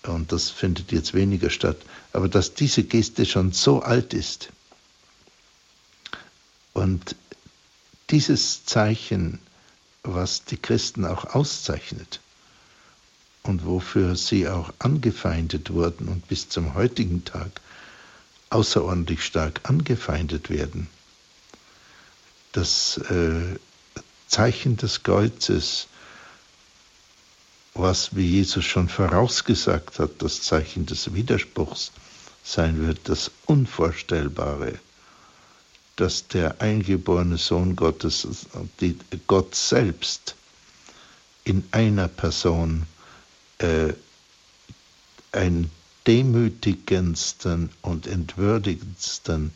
[0.04, 1.76] Und das findet jetzt weniger statt.
[2.12, 4.50] Aber dass diese Geste schon so alt ist
[6.72, 7.16] und
[8.10, 9.38] dieses Zeichen,
[10.02, 12.20] was die Christen auch auszeichnet
[13.42, 17.60] und wofür sie auch angefeindet wurden und bis zum heutigen Tag
[18.52, 20.88] außerordentlich stark angefeindet werden.
[22.52, 23.56] Das äh,
[24.28, 25.88] Zeichen des Kreuzes,
[27.74, 31.92] was, wie Jesus schon vorausgesagt hat, das Zeichen des Widerspruchs
[32.44, 34.78] sein wird, das Unvorstellbare,
[35.96, 38.26] dass der eingeborene Sohn Gottes,
[38.80, 40.34] die, Gott selbst
[41.44, 42.86] in einer Person
[43.58, 43.92] äh,
[45.32, 45.70] ein
[46.06, 49.52] demütigendsten und entwürdigendsten,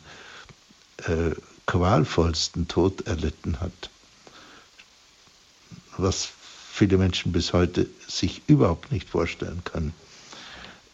[0.97, 1.31] äh,
[1.65, 3.89] qualvollsten Tod erlitten hat.
[5.97, 6.29] Was
[6.71, 9.93] viele Menschen bis heute sich überhaupt nicht vorstellen können.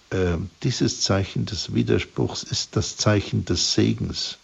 [0.10, 4.38] Äh, dieses Zeichen des Widerspruchs ist das Zeichen des Segens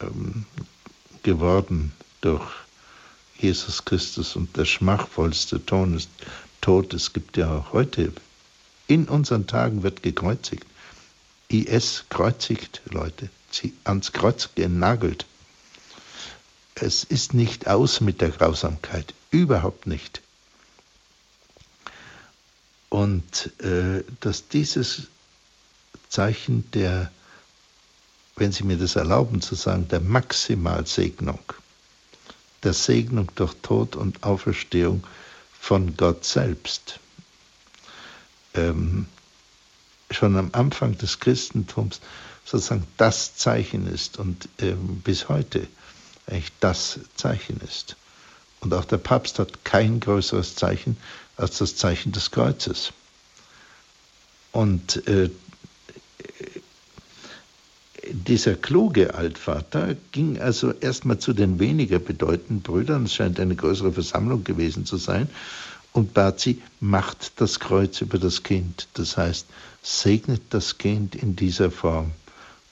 [0.00, 0.46] ähm,
[1.22, 2.46] geworden durch
[3.38, 6.08] Jesus Christus und der schmachvollste Ton ist
[6.60, 6.94] Tod.
[6.94, 8.12] Es gibt ja auch heute
[8.86, 10.66] in unseren Tagen wird gekreuzigt.
[11.48, 15.26] IS kreuzigt Leute, sie ans Kreuz genagelt.
[16.74, 20.20] Es ist nicht aus mit der Grausamkeit, überhaupt nicht.
[22.88, 25.08] Und äh, dass dieses
[26.08, 27.10] Zeichen der,
[28.36, 31.40] wenn Sie mir das erlauben zu sagen, der Maximalsegnung,
[32.62, 35.04] der Segnung durch Tod und Auferstehung
[35.58, 37.00] von Gott selbst,
[38.56, 39.06] ähm,
[40.10, 42.00] schon am Anfang des Christentums
[42.44, 45.66] sozusagen das Zeichen ist und ähm, bis heute
[46.26, 47.96] eigentlich das Zeichen ist.
[48.60, 50.96] Und auch der Papst hat kein größeres Zeichen
[51.36, 52.92] als das Zeichen des Kreuzes.
[54.52, 55.30] Und äh,
[58.10, 63.92] dieser kluge Altvater ging also erstmal zu den weniger bedeutenden Brüdern, es scheint eine größere
[63.92, 65.28] Versammlung gewesen zu sein,
[65.96, 68.86] und bat sie, macht das Kreuz über das Kind.
[68.94, 69.46] Das heißt,
[69.82, 72.12] segnet das Kind in dieser Form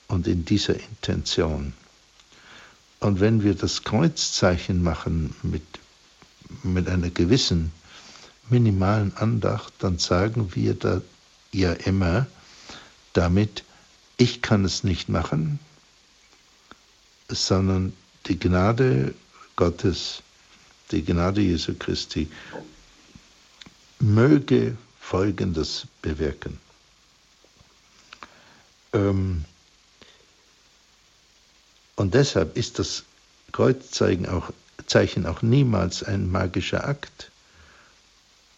[0.07, 1.73] und in dieser Intention.
[2.99, 5.63] Und wenn wir das Kreuzzeichen machen mit,
[6.61, 7.71] mit einer gewissen
[8.49, 11.01] minimalen Andacht, dann sagen wir da
[11.51, 12.27] ja immer
[13.13, 13.63] damit,
[14.17, 15.59] ich kann es nicht machen,
[17.27, 17.93] sondern
[18.27, 19.15] die Gnade
[19.55, 20.21] Gottes,
[20.91, 22.29] die Gnade Jesu Christi
[23.99, 26.59] möge Folgendes bewirken.
[28.93, 29.45] Ähm,
[31.95, 33.03] und deshalb ist das
[33.51, 34.51] Kreuzzeichen auch,
[34.87, 37.31] Zeichen auch niemals ein magischer Akt.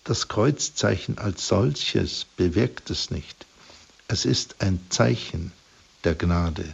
[0.03, 3.45] Das Kreuzzeichen als solches bewirkt es nicht.
[4.07, 5.51] Es ist ein Zeichen
[6.03, 6.73] der Gnade.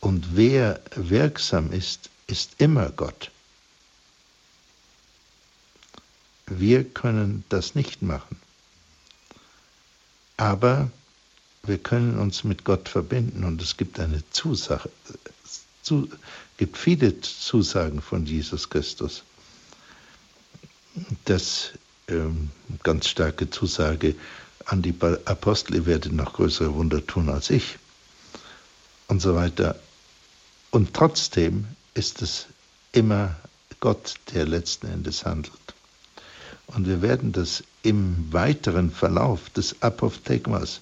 [0.00, 3.30] Und wer wirksam ist, ist immer Gott.
[6.46, 8.36] Wir können das nicht machen.
[10.36, 10.90] Aber
[11.62, 14.90] wir können uns mit Gott verbinden und es gibt eine Zusage,
[15.82, 16.08] zu,
[16.56, 19.22] gibt viele Zusagen von Jesus Christus.
[21.24, 21.72] Das
[22.08, 22.50] ähm,
[22.82, 24.14] ganz starke Zusage
[24.66, 27.78] an die Apostel, ihr werdet noch größere Wunder tun als ich
[29.08, 29.76] und so weiter.
[30.70, 32.46] Und trotzdem ist es
[32.92, 33.36] immer
[33.80, 35.63] Gott, der letzten Endes handelt.
[36.66, 40.80] Und wir werden das im weiteren Verlauf des Apophthegmas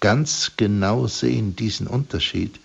[0.00, 2.60] ganz genau sehen, diesen Unterschied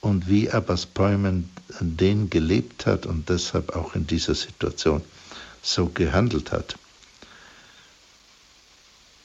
[0.00, 1.48] und wie Abbas Bäumen
[1.80, 5.02] den gelebt hat und deshalb auch in dieser Situation
[5.62, 6.76] so gehandelt hat.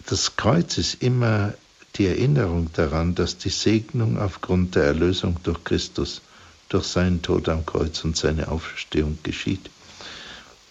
[0.05, 1.53] Das Kreuz ist immer
[1.95, 6.21] die Erinnerung daran, dass die Segnung aufgrund der Erlösung durch Christus,
[6.69, 9.69] durch seinen Tod am Kreuz und seine Auferstehung geschieht.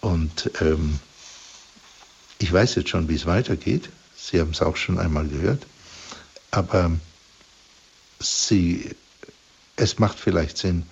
[0.01, 0.99] Und ähm,
[2.43, 3.89] ich weiß jetzt schon, wie es weitergeht.
[4.17, 5.65] Sie haben es auch schon einmal gehört.
[6.51, 6.91] Aber
[8.19, 8.89] Sie,
[9.77, 10.83] es macht vielleicht Sinn,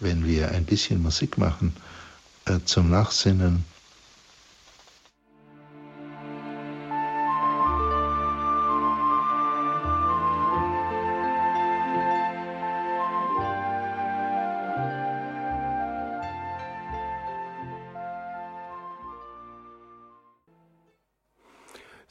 [0.00, 1.74] wenn wir ein bisschen Musik machen
[2.44, 3.64] äh, zum Nachsinnen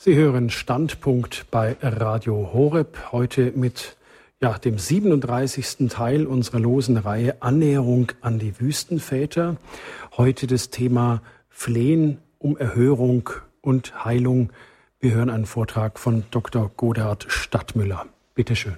[0.07, 3.97] Sie hören Standpunkt bei Radio Horeb heute mit
[4.41, 5.89] ja, dem 37.
[5.89, 9.57] Teil unserer losen Reihe Annäherung an die Wüstenväter.
[10.15, 13.29] Heute das Thema Flehen um Erhörung
[13.59, 14.53] und Heilung.
[15.01, 16.71] Wir hören einen Vortrag von Dr.
[16.77, 18.05] Godard Stadtmüller.
[18.33, 18.77] Bitte schön.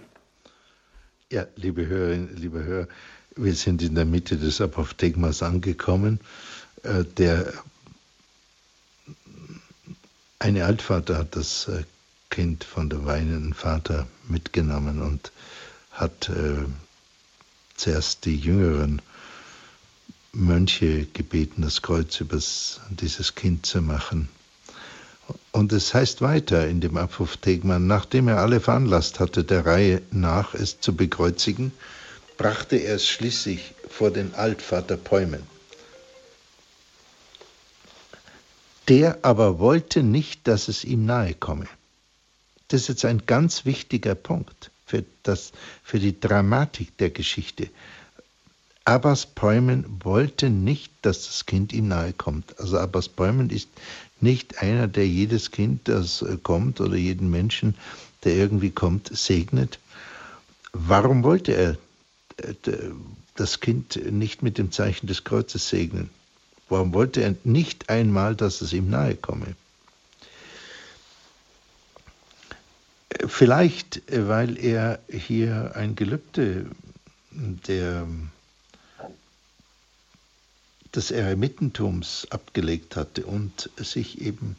[1.32, 2.88] Ja, liebe Hörerinnen, liebe Hörer,
[3.36, 6.22] wir sind in der Mitte des Apophthegmas angekommen.
[6.82, 7.54] Äh, der
[10.40, 11.84] eine Altvater hat das äh,
[12.30, 15.32] Kind von dem weinenden Vater mitgenommen und
[15.92, 16.66] hat äh,
[17.76, 19.02] zuerst die jüngeren
[20.32, 22.40] Mönche gebeten, das Kreuz über
[22.90, 24.30] dieses Kind zu machen.
[25.52, 30.54] Und es heißt weiter in dem Apophthegma, nachdem er alle veranlasst hatte, der Reihe nach
[30.54, 31.72] es zu bekreuzigen,
[32.38, 35.44] brachte er es schließlich vor den Altvater Päumen.
[38.90, 41.68] Der aber wollte nicht, dass es ihm nahe komme.
[42.70, 45.52] Das ist jetzt ein ganz wichtiger Punkt für, das,
[45.84, 47.70] für die Dramatik der Geschichte.
[48.86, 52.60] Abbas Päumen wollte nicht, dass das Kind ihm nahe kommt.
[52.60, 53.70] Also Abbas Päumen ist
[54.22, 57.76] nicht einer, der jedes Kind, das äh, kommt oder jeden Menschen,
[58.24, 59.78] der irgendwie kommt, segnet.
[60.74, 61.78] Warum wollte er
[62.38, 62.54] äh,
[63.36, 66.10] das Kind nicht mit dem Zeichen des Kreuzes segnen?
[66.70, 69.56] Warum wollte er nicht einmal, dass es ihm nahe komme?
[73.28, 76.68] Vielleicht, weil er hier ein Gelübde
[77.32, 78.08] der,
[80.96, 84.56] des Eremitentums abgelegt hatte und sich eben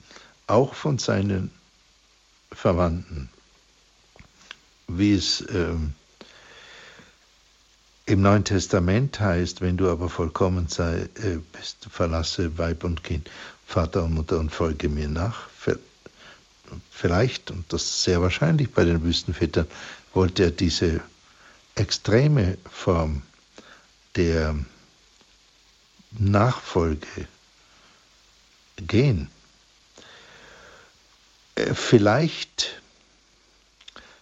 [0.47, 1.51] auch von seinen
[2.53, 3.29] Verwandten,
[4.89, 5.75] wie es äh,
[8.11, 13.31] im Neuen Testament heißt, wenn du aber vollkommen sei, äh, bist, verlasse Weib und Kind,
[13.67, 15.49] Vater und Mutter und folge mir nach.
[16.91, 19.67] Vielleicht, und das ist sehr wahrscheinlich bei den Wüstenvätern,
[20.13, 21.01] wollte er diese
[21.77, 23.23] extreme Form
[24.17, 24.57] der
[26.11, 27.29] Nachfolge
[28.77, 29.29] gehen.
[31.55, 32.81] Äh, vielleicht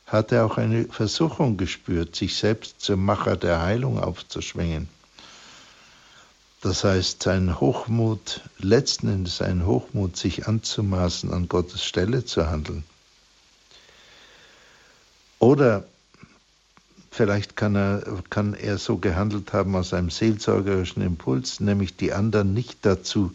[0.08, 4.88] hat er auch eine Versuchung gespürt, sich selbst zum Macher der Heilung aufzuschwingen.
[6.62, 12.84] Das heißt, sein Hochmut, letzten Endes sein Hochmut, sich anzumaßen, an Gottes Stelle zu handeln.
[15.38, 15.84] Oder
[17.10, 22.54] vielleicht kann er, kann er so gehandelt haben aus einem seelsorgerischen Impuls, nämlich die anderen
[22.54, 23.30] nicht dazu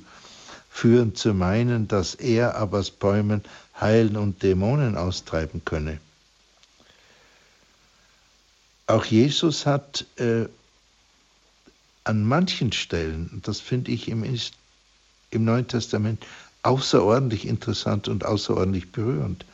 [0.70, 3.44] führen zu meinen, dass er Abbas Bäumen
[3.80, 6.00] heilen und Dämonen austreiben könne.
[8.94, 10.46] Auch Jesus hat äh,
[12.04, 16.24] an manchen Stellen, das finde ich im, im Neuen Testament
[16.62, 19.46] außerordentlich interessant und außerordentlich berührend,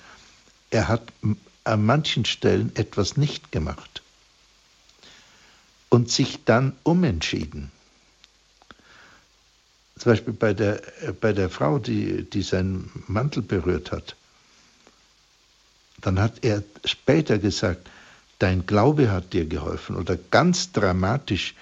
[0.72, 1.04] er hat
[1.64, 4.02] an manchen Stellen etwas nicht gemacht
[5.88, 7.72] und sich dann umentschieden.
[9.98, 10.82] Zum Beispiel bei der,
[11.22, 14.18] bei der Frau, die, die seinen Mantel berührt hat.
[16.02, 17.90] Dann hat er später gesagt,
[18.40, 19.96] dein Glaube hat dir geholfen.
[19.96, 21.54] Oder ganz dramatisch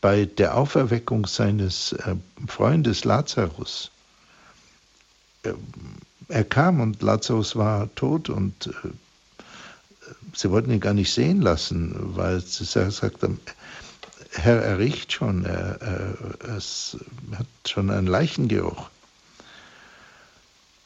[0.00, 2.16] bei der Auferweckung seines äh,
[2.46, 3.90] Freundes Lazarus.
[5.42, 5.52] Äh,
[6.28, 8.88] er kam und Lazarus war tot und äh,
[10.34, 13.38] sie wollten ihn gar nicht sehen lassen, weil sie gesagt haben,
[14.34, 16.96] Herr, er riecht schon, er, er, es
[17.36, 18.88] hat schon einen Leichengeruch.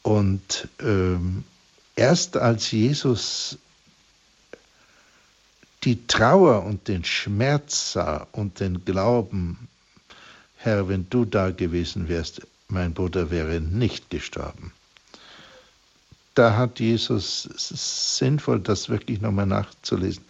[0.01, 1.43] Und ähm,
[1.95, 3.57] erst als Jesus
[5.83, 9.67] die Trauer und den Schmerz sah und den Glauben,
[10.55, 14.73] Herr, wenn du da gewesen wärst, mein Bruder wäre nicht gestorben.
[16.33, 20.23] Da hat Jesus, es ist sinnvoll, das wirklich nochmal nachzulesen,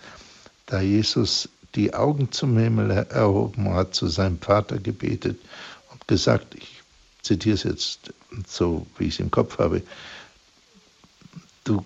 [0.66, 5.39] da Jesus die Augen zum Himmel erhoben hat, zu seinem Vater gebetet
[5.91, 6.82] und gesagt, ich
[7.22, 8.14] zitiere es jetzt
[8.48, 9.82] so, wie ich es im Kopf habe,
[11.64, 11.84] du,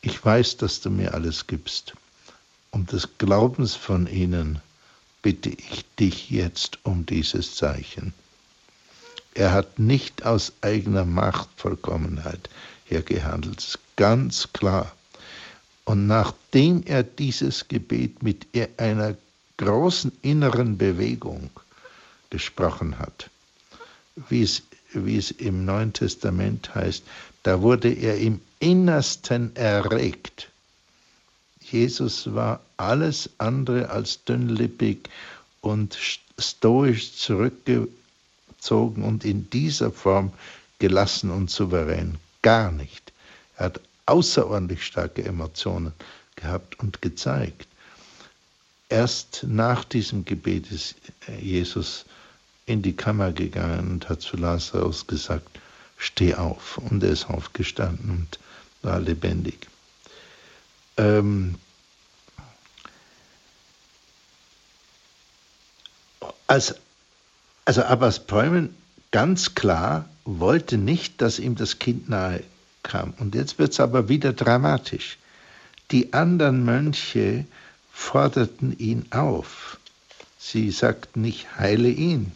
[0.00, 1.94] ich weiß, dass du mir alles gibst
[2.76, 4.60] um des Glaubens von ihnen
[5.22, 8.12] bitte ich dich jetzt um dieses Zeichen.
[9.32, 12.50] Er hat nicht aus eigener Machtvollkommenheit
[12.84, 14.94] her gehandelt, ganz klar.
[15.86, 18.46] Und nachdem er dieses Gebet mit
[18.76, 19.16] einer
[19.56, 21.48] großen inneren Bewegung
[22.28, 23.30] gesprochen hat,
[24.28, 24.62] wie es,
[24.92, 27.04] wie es im Neuen Testament heißt,
[27.42, 30.50] da wurde er im Innersten erregt
[31.70, 35.08] Jesus war alles andere als dünnlippig
[35.60, 35.96] und
[36.38, 40.32] stoisch zurückgezogen und in dieser Form
[40.78, 42.18] gelassen und souverän.
[42.42, 43.12] Gar nicht.
[43.56, 45.92] Er hat außerordentlich starke Emotionen
[46.36, 47.66] gehabt und gezeigt.
[48.88, 50.94] erst nach diesem Gebet ist
[51.40, 52.04] Jesus
[52.66, 55.48] in die Kammer gegangen und hat zu Lazarus gesagt,
[55.96, 56.78] steh auf.
[56.78, 58.38] Und er ist aufgestanden und
[58.82, 59.68] war lebendig.
[60.96, 61.56] Ähm,
[66.46, 66.74] als,
[67.64, 68.74] also Abbas Bäumen
[69.10, 72.42] ganz klar wollte nicht, dass ihm das Kind nahe
[72.82, 73.14] kam.
[73.18, 75.18] Und jetzt wird es aber wieder dramatisch.
[75.90, 77.44] Die anderen Mönche
[77.92, 79.78] forderten ihn auf.
[80.38, 82.32] Sie sagten nicht, heile ihn,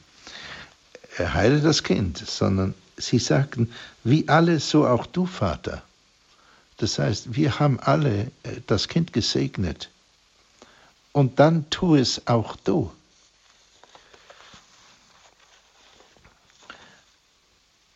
[1.18, 3.72] heile das Kind, sondern sie sagten,
[4.04, 5.82] wie alle, so auch du, Vater.
[6.80, 9.90] Das heißt, wir haben alle äh, das Kind gesegnet.
[11.12, 12.90] Und dann tu es auch du.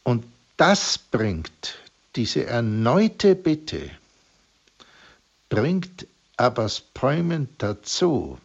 [0.03, 0.26] Und
[0.59, 1.78] das bringt,
[2.14, 3.91] diese erneute Bitte,
[5.49, 6.07] bringt
[6.37, 8.39] Abbas Päumen dazu,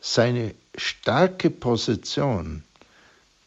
[0.00, 2.62] seine starke Position,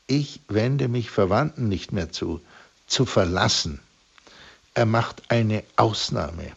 [0.06, 2.42] ich wende mich Verwandten nicht mehr zu,
[2.88, 3.80] zu verlassen.
[4.78, 6.52] Er macht eine Ausnahme.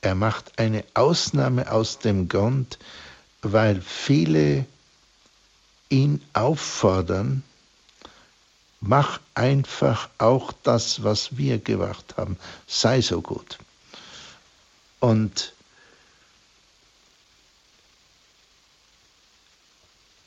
[0.00, 2.78] Er macht eine Ausnahme aus dem Grund,
[3.42, 4.64] weil viele
[5.90, 7.42] ihn auffordern,
[8.80, 13.58] mach einfach auch das, was wir gemacht haben, sei so gut.
[14.98, 15.52] Und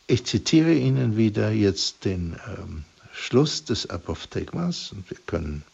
[0.05, 5.65] ich zitiere Ihnen wieder jetzt den ähm, Schluss des Apophthegmas und wir können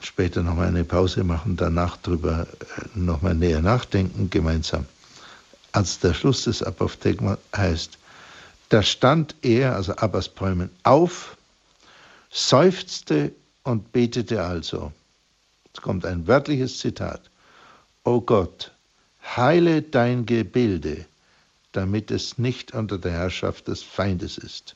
[0.00, 4.86] später nochmal eine Pause machen, danach darüber äh, nochmal näher nachdenken gemeinsam.
[5.72, 7.98] Als der Schluss des Apophthegmas heißt,
[8.68, 11.36] da stand er, also Abbas Bäumen, auf,
[12.30, 14.92] seufzte und betete also.
[15.66, 17.30] Jetzt kommt ein wörtliches Zitat.
[18.04, 18.72] O Gott,
[19.36, 21.06] heile dein Gebilde,
[21.72, 24.74] damit es nicht unter der Herrschaft des Feindes ist.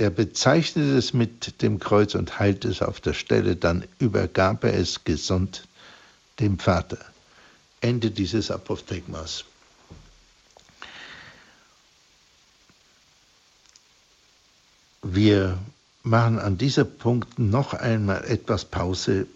[0.00, 4.72] Er bezeichnete es mit dem Kreuz und heilte es auf der Stelle, dann übergab er
[4.72, 5.68] es gesund
[6.38, 6.96] dem Vater.
[7.82, 9.44] Ende dieses Apophthegmas.
[15.02, 15.58] Wir
[16.02, 19.26] machen an dieser Punkt noch einmal etwas Pause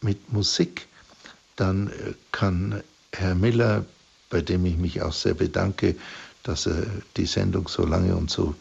[0.00, 0.88] mit Musik.
[1.54, 2.82] Dann äh, kann
[3.12, 3.84] Herr Miller,
[4.28, 5.94] bei dem ich mich auch sehr bedanke,
[6.42, 6.84] dass er
[7.16, 8.56] die Sendung so lange und so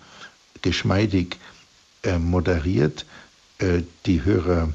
[0.61, 1.37] geschmeidig
[2.03, 3.05] äh, moderiert,
[3.59, 4.73] äh, die Hörer,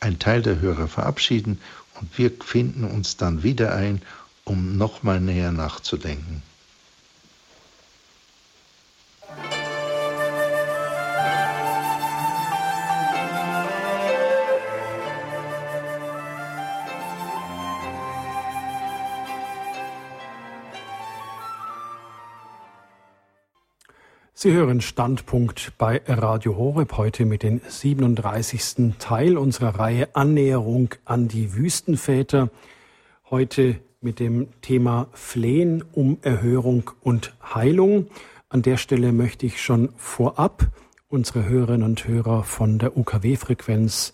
[0.00, 1.60] ein Teil der Hörer verabschieden
[2.00, 4.02] und wir finden uns dann wieder ein,
[4.44, 6.42] um nochmal näher nachzudenken.
[24.42, 28.92] Sie hören Standpunkt bei Radio Horeb heute mit dem 37.
[28.98, 32.50] Teil unserer Reihe Annäherung an die Wüstenväter.
[33.30, 38.08] Heute mit dem Thema Flehen um Erhörung und Heilung.
[38.48, 40.66] An der Stelle möchte ich schon vorab
[41.08, 44.12] unsere Hörerinnen und Hörer von der UKW-Frequenz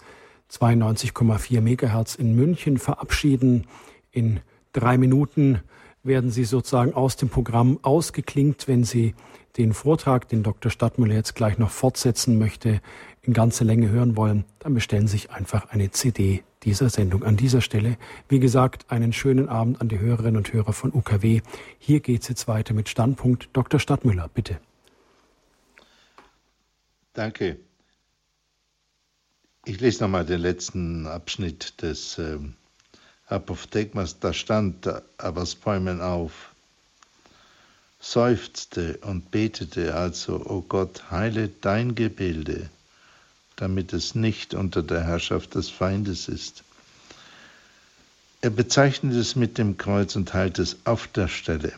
[0.50, 3.66] 92,4 Megahertz in München verabschieden.
[4.10, 4.40] In
[4.74, 5.60] drei Minuten
[6.02, 9.14] werden Sie sozusagen aus dem Programm ausgeklingt, wenn Sie
[9.56, 10.70] den Vortrag, den Dr.
[10.70, 12.80] Stadtmüller jetzt gleich noch fortsetzen möchte,
[13.22, 17.24] in ganzer Länge hören wollen, dann bestellen Sie sich einfach eine CD dieser Sendung.
[17.24, 17.96] An dieser Stelle,
[18.28, 21.42] wie gesagt, einen schönen Abend an die Hörerinnen und Hörer von UKW.
[21.78, 23.48] Hier geht es jetzt weiter mit Standpunkt.
[23.52, 23.80] Dr.
[23.80, 24.60] Stadtmüller, bitte.
[27.12, 27.58] Danke.
[29.64, 32.38] Ich lese nochmal den letzten Abschnitt des äh,
[33.26, 34.18] Apophthegmas.
[34.18, 34.88] Da stand
[35.18, 36.47] Abbas Bäumen auf
[38.00, 42.70] seufzte und betete also, O Gott, heile dein Gebilde,
[43.56, 46.62] damit es nicht unter der Herrschaft des Feindes ist.
[48.40, 51.72] Er bezeichnet es mit dem Kreuz und heilt es auf der Stelle.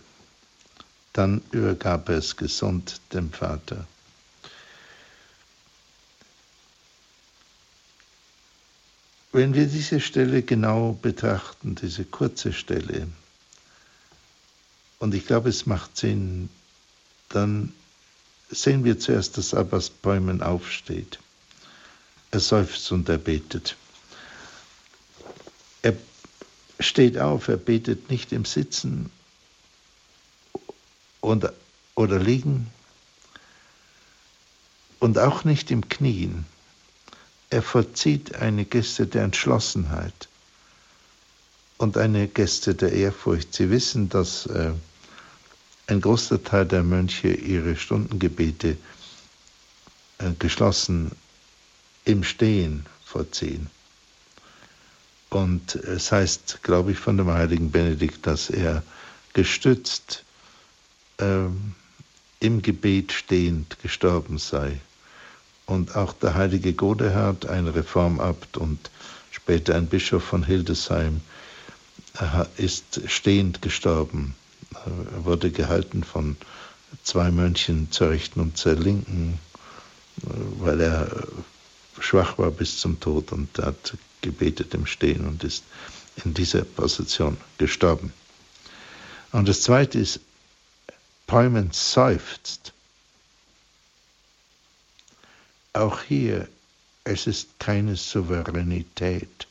[1.14, 3.86] Dann übergab er es gesund dem Vater.
[9.32, 13.06] Wenn wir diese Stelle genau betrachten, diese kurze Stelle,
[15.00, 16.48] und ich glaube, es macht Sinn,
[17.30, 17.74] dann
[18.50, 21.18] sehen wir zuerst, dass Abbas Bäumen aufsteht.
[22.30, 23.76] Er seufzt und er betet.
[25.82, 25.96] Er
[26.78, 29.10] steht auf, er betet nicht im Sitzen
[31.20, 31.50] und,
[31.94, 32.68] oder Liegen
[34.98, 36.44] und auch nicht im Knien.
[37.48, 40.28] Er vollzieht eine Geste der Entschlossenheit.
[41.78, 43.54] und eine Geste der Ehrfurcht.
[43.54, 44.72] Sie wissen, dass äh,
[45.90, 48.76] ein großer Teil der Mönche ihre Stundengebete
[50.18, 51.10] äh, geschlossen
[52.04, 53.68] im Stehen vollziehen.
[55.30, 58.82] Und es heißt, glaube ich, von dem heiligen Benedikt, dass er
[59.32, 60.24] gestützt
[61.18, 61.74] ähm,
[62.40, 64.80] im Gebet stehend gestorben sei.
[65.66, 68.90] Und auch der heilige Godehard, ein Reformabt und
[69.30, 71.20] später ein Bischof von Hildesheim,
[72.56, 74.34] ist stehend gestorben.
[74.74, 76.36] Er wurde gehalten von
[77.02, 79.38] zwei Mönchen zur rechten und zur linken,
[80.16, 81.26] weil er
[81.98, 85.64] schwach war bis zum Tod und hat gebetet im Stehen und ist
[86.24, 88.12] in dieser Position gestorben.
[89.32, 90.20] Und das Zweite ist,
[91.26, 92.72] Päumen seufzt.
[95.72, 96.48] Auch hier,
[97.04, 99.46] es ist keine Souveränität,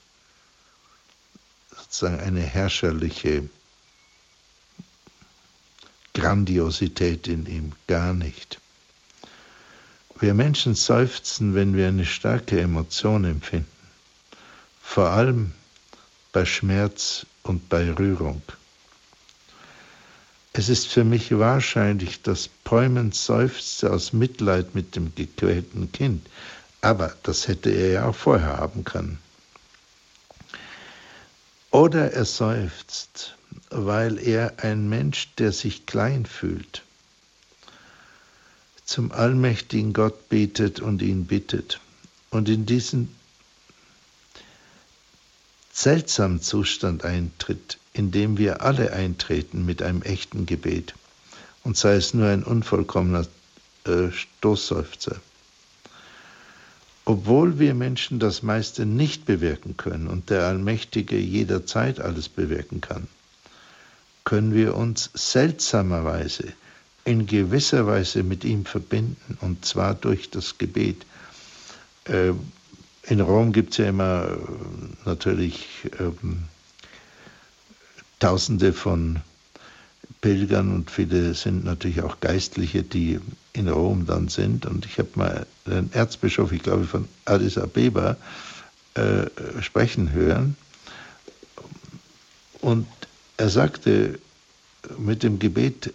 [1.76, 3.50] sozusagen eine herrscherliche
[6.14, 8.60] Grandiosität in ihm, gar nicht.
[10.20, 13.72] Wir Menschen seufzen, wenn wir eine starke Emotion empfinden,
[14.82, 15.54] vor allem
[16.34, 18.42] bei Schmerz und bei Rührung.
[20.52, 26.28] Es ist für mich wahrscheinlich, dass Päumen seufzte aus Mitleid mit dem gequälten Kind,
[26.82, 29.20] aber das hätte er ja auch vorher haben können.
[31.72, 33.38] Oder er seufzt,
[33.70, 36.84] weil er ein Mensch, der sich klein fühlt,
[38.86, 41.80] zum allmächtigen Gott betet und ihn bittet.
[42.32, 43.14] Und in diesen
[45.72, 50.94] seltsamen Zustand eintritt, in dem wir alle eintreten mit einem echten Gebet,
[51.64, 53.28] und sei es nur ein unvollkommener
[53.86, 55.22] äh, Stoßseufzer.
[57.06, 63.08] Obwohl wir Menschen das meiste nicht bewirken können und der Allmächtige jederzeit alles bewirken kann,
[64.30, 66.54] können wir uns seltsamerweise
[67.04, 71.04] in gewisser Weise mit ihm verbinden, und zwar durch das Gebet.
[72.04, 72.34] Äh,
[73.08, 74.38] in Rom gibt es ja immer äh,
[75.06, 75.66] natürlich
[76.00, 76.44] ähm,
[78.20, 79.22] Tausende von
[80.22, 83.20] Pilgern und viele sind natürlich auch Geistliche, die
[83.54, 84.68] in Rom dann sind.
[84.68, 88.16] Und ich habe mal den Erzbischof, ich glaube von Addis Abeba,
[88.94, 89.26] äh,
[89.62, 90.56] sprechen hören.
[92.62, 92.86] Und
[93.40, 94.20] er sagte,
[94.98, 95.94] mit dem Gebet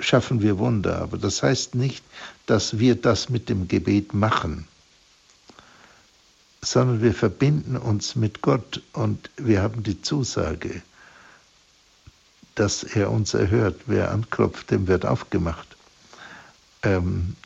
[0.00, 1.00] schaffen wir Wunder.
[1.00, 2.02] Aber das heißt nicht,
[2.46, 4.66] dass wir das mit dem Gebet machen,
[6.62, 10.82] sondern wir verbinden uns mit Gott und wir haben die Zusage,
[12.56, 13.82] dass er uns erhört.
[13.86, 15.76] Wer anklopft, dem wird aufgemacht.
[16.82, 17.36] Ähm,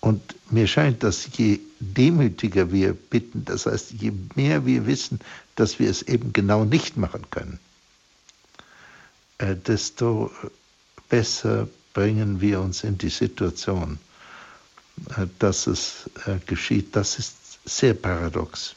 [0.00, 5.20] und mir scheint, dass je demütiger wir bitten, das heißt, je mehr wir wissen,
[5.54, 7.60] dass wir es eben genau nicht machen können,
[9.38, 10.30] desto
[11.08, 13.98] besser bringen wir uns in die Situation,
[15.16, 16.94] äh, dass es äh, geschieht.
[16.94, 18.74] Das ist sehr paradox.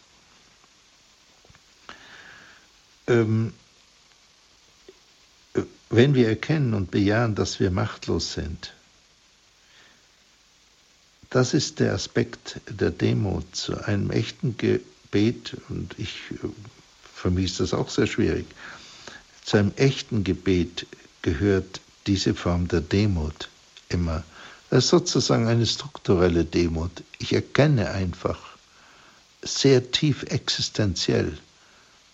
[3.08, 3.54] Ähm,
[5.90, 8.74] wenn wir erkennen und bejahen, dass wir machtlos sind,
[11.30, 16.22] das ist der Aspekt der Demut zu einem echten Gebet, und ich,
[17.14, 18.46] für mich ist das auch sehr schwierig,
[19.44, 20.86] zu einem echten Gebet
[21.22, 23.50] gehört diese Form der Demut
[23.90, 24.24] immer.
[24.70, 27.04] Das ist sozusagen eine strukturelle Demut.
[27.20, 28.40] Ich erkenne einfach
[29.42, 31.38] sehr tief existenziell,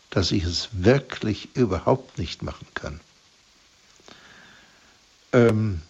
[0.09, 2.99] dass ich es wirklich überhaupt nicht machen kann.
[5.33, 5.81] Ähm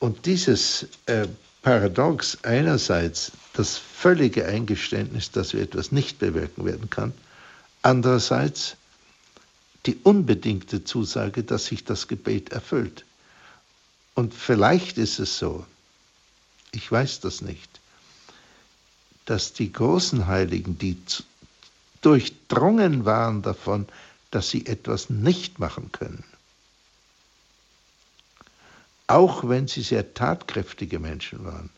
[0.00, 1.28] und dieses äh,
[1.62, 7.12] Paradox einerseits das völlige Eingeständnis, dass wir etwas nicht bewirken werden kann,
[7.82, 8.76] andererseits
[9.86, 13.04] die unbedingte Zusage, dass sich das Gebet erfüllt.
[14.14, 15.64] Und vielleicht ist es so,
[16.72, 17.80] ich weiß das nicht,
[19.24, 21.00] dass die großen Heiligen, die
[22.00, 23.86] durchdrungen waren davon,
[24.30, 26.24] dass sie etwas nicht machen können,
[29.06, 31.70] auch wenn sie sehr tatkräftige Menschen waren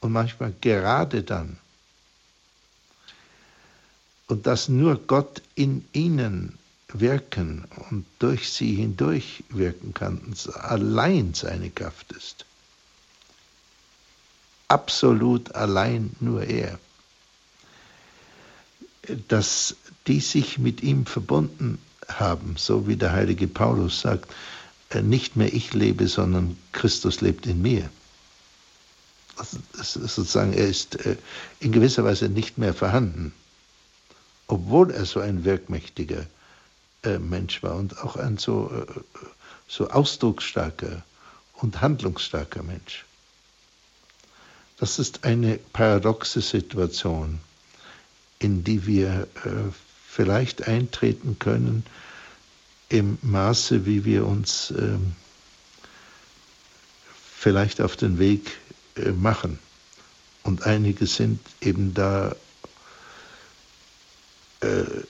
[0.00, 1.58] und manchmal gerade dann,
[4.30, 6.56] und dass nur Gott in ihnen
[6.92, 12.46] wirken und durch sie hindurch wirken kann, und allein seine Kraft ist.
[14.68, 16.78] Absolut allein nur er.
[19.28, 19.74] Dass
[20.06, 21.78] die sich mit ihm verbunden
[22.08, 24.30] haben, so wie der heilige Paulus sagt,
[24.90, 27.90] äh, nicht mehr ich lebe, sondern Christus lebt in mir.
[29.36, 29.58] Also
[30.06, 31.16] sozusagen, er ist äh,
[31.58, 33.32] in gewisser Weise nicht mehr vorhanden
[34.50, 36.26] obwohl er so ein wirkmächtiger
[37.04, 39.20] äh, Mensch war und auch ein so, äh,
[39.68, 41.02] so ausdrucksstarker
[41.54, 43.04] und handlungsstarker Mensch.
[44.78, 47.38] Das ist eine paradoxe Situation,
[48.40, 49.50] in die wir äh,
[50.08, 51.84] vielleicht eintreten können
[52.88, 54.96] im Maße, wie wir uns äh,
[57.36, 58.50] vielleicht auf den Weg
[58.96, 59.60] äh, machen.
[60.42, 62.34] Und einige sind eben da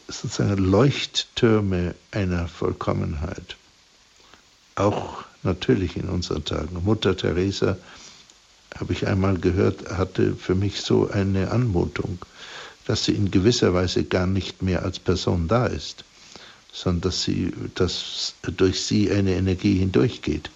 [0.09, 3.57] sozusagen Leuchttürme einer Vollkommenheit.
[4.76, 6.82] Auch natürlich in unseren Tagen.
[6.84, 7.76] Mutter Teresa,
[8.78, 12.18] habe ich einmal gehört, hatte für mich so eine Anmutung,
[12.86, 16.05] dass sie in gewisser Weise gar nicht mehr als Person da ist,
[16.72, 20.51] sondern dass, sie, dass durch sie eine Energie hindurchgeht,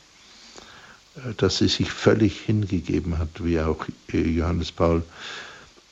[1.36, 5.02] dass sie sich völlig hingegeben hat, wie auch Johannes Paul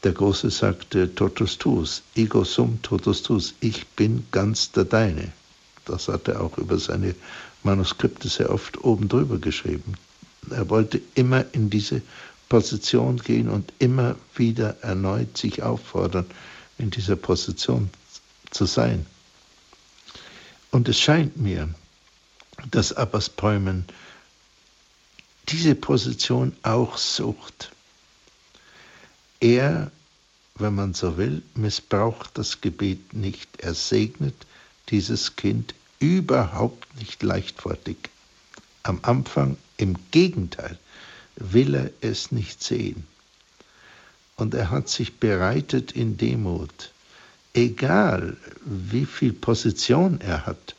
[0.04, 5.32] der Große sagte, totus tuus, ego sum totus tuus, ich bin ganz der Deine.
[5.84, 7.14] Das hat er auch über seine
[7.62, 9.94] Manuskripte sehr oft oben drüber geschrieben.
[10.50, 12.02] Er wollte immer in diese
[12.48, 16.26] Position gehen und immer wieder erneut sich auffordern,
[16.78, 17.90] in dieser Position
[18.50, 19.06] zu sein.
[20.70, 21.68] Und es scheint mir,
[22.70, 23.84] dass Abbas Bäumen
[25.48, 27.72] diese Position auch sucht.
[29.42, 29.90] Er,
[30.54, 33.48] wenn man so will, missbraucht das Gebet nicht.
[33.58, 34.36] Er segnet
[34.88, 37.96] dieses Kind überhaupt nicht leichtfertig.
[38.84, 40.78] Am Anfang im Gegenteil
[41.34, 43.04] will er es nicht sehen.
[44.36, 46.92] Und er hat sich bereitet in Demut,
[47.52, 50.76] egal wie viel Position er hat,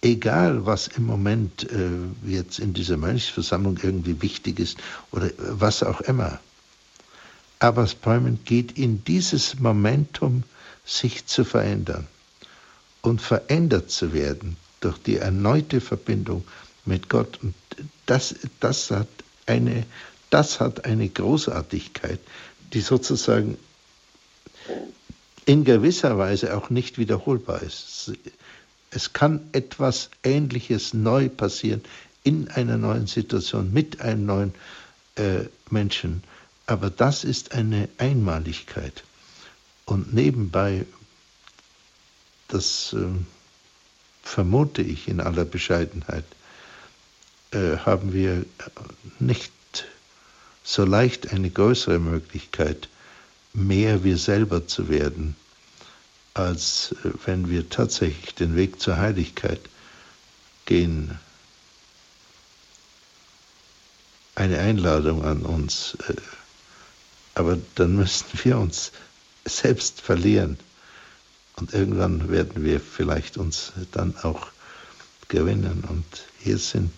[0.00, 1.90] egal was im Moment äh,
[2.26, 4.78] jetzt in dieser Mönchsversammlung irgendwie wichtig ist
[5.10, 6.40] oder was auch immer.
[7.64, 10.42] Aber Bäumen geht in dieses Momentum,
[10.84, 12.06] sich zu verändern
[13.00, 16.44] und verändert zu werden durch die erneute Verbindung
[16.84, 17.38] mit Gott.
[17.42, 17.54] Und
[18.04, 19.08] das, das, hat
[19.46, 19.86] eine,
[20.28, 22.20] das hat eine Großartigkeit,
[22.74, 23.56] die sozusagen
[25.46, 28.12] in gewisser Weise auch nicht wiederholbar ist.
[28.90, 31.80] Es kann etwas Ähnliches neu passieren
[32.24, 34.54] in einer neuen Situation mit einem neuen
[35.14, 36.22] äh, Menschen.
[36.66, 39.04] Aber das ist eine Einmaligkeit.
[39.84, 40.86] Und nebenbei,
[42.48, 43.06] das äh,
[44.22, 46.24] vermute ich in aller Bescheidenheit,
[47.50, 48.46] äh, haben wir
[49.18, 49.52] nicht
[50.62, 52.88] so leicht eine größere Möglichkeit,
[53.52, 55.36] mehr wir selber zu werden,
[56.32, 59.60] als äh, wenn wir tatsächlich den Weg zur Heiligkeit
[60.64, 61.18] gehen.
[64.34, 65.96] Eine Einladung an uns.
[66.08, 66.14] Äh,
[67.34, 68.92] aber dann müssten wir uns
[69.44, 70.58] selbst verlieren.
[71.56, 74.48] Und irgendwann werden wir vielleicht uns dann auch
[75.28, 75.84] gewinnen.
[75.88, 76.04] Und
[76.38, 76.92] hier sind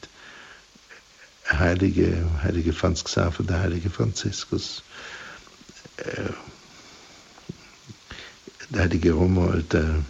[1.51, 4.83] Heilige, Heilige Franz Xaver, der Heilige Franziskus,
[5.99, 6.31] äh,
[8.71, 10.03] der Heilige Romuald, der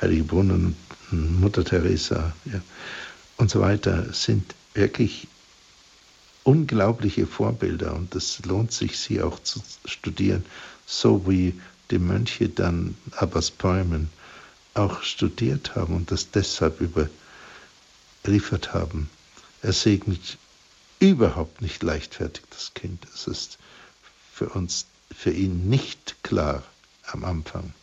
[0.00, 0.76] Heilige Brunnen,
[1.10, 2.60] Mutter Teresa ja,
[3.36, 5.26] und so weiter sind wirklich
[6.48, 10.46] unglaubliche Vorbilder und es lohnt sich, sie auch zu studieren,
[10.86, 11.52] so wie
[11.90, 14.08] die Mönche dann Abbas Bäumen
[14.72, 19.10] auch studiert haben und das deshalb überliefert haben.
[19.60, 20.38] Er segnet
[21.00, 23.06] überhaupt nicht leichtfertig das Kind.
[23.12, 23.58] Es ist
[24.32, 26.62] für uns, für ihn nicht klar
[27.08, 27.74] am Anfang.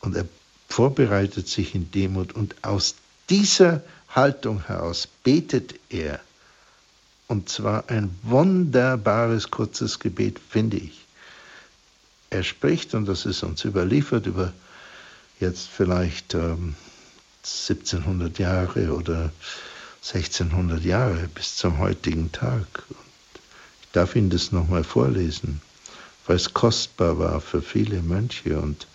[0.00, 0.26] Und er
[0.68, 2.96] vorbereitet sich in Demut und aus
[3.30, 6.18] dieser Haltung heraus betet er
[7.32, 11.06] und zwar ein wunderbares kurzes Gebet, finde ich.
[12.28, 14.52] Er spricht, und das ist uns überliefert, über
[15.40, 16.74] jetzt vielleicht ähm,
[17.42, 19.32] 1700 Jahre oder
[20.06, 22.66] 1600 Jahre bis zum heutigen Tag.
[22.90, 23.40] Und
[23.80, 25.62] ich darf Ihnen das nochmal vorlesen,
[26.26, 28.86] weil es kostbar war für viele Mönche und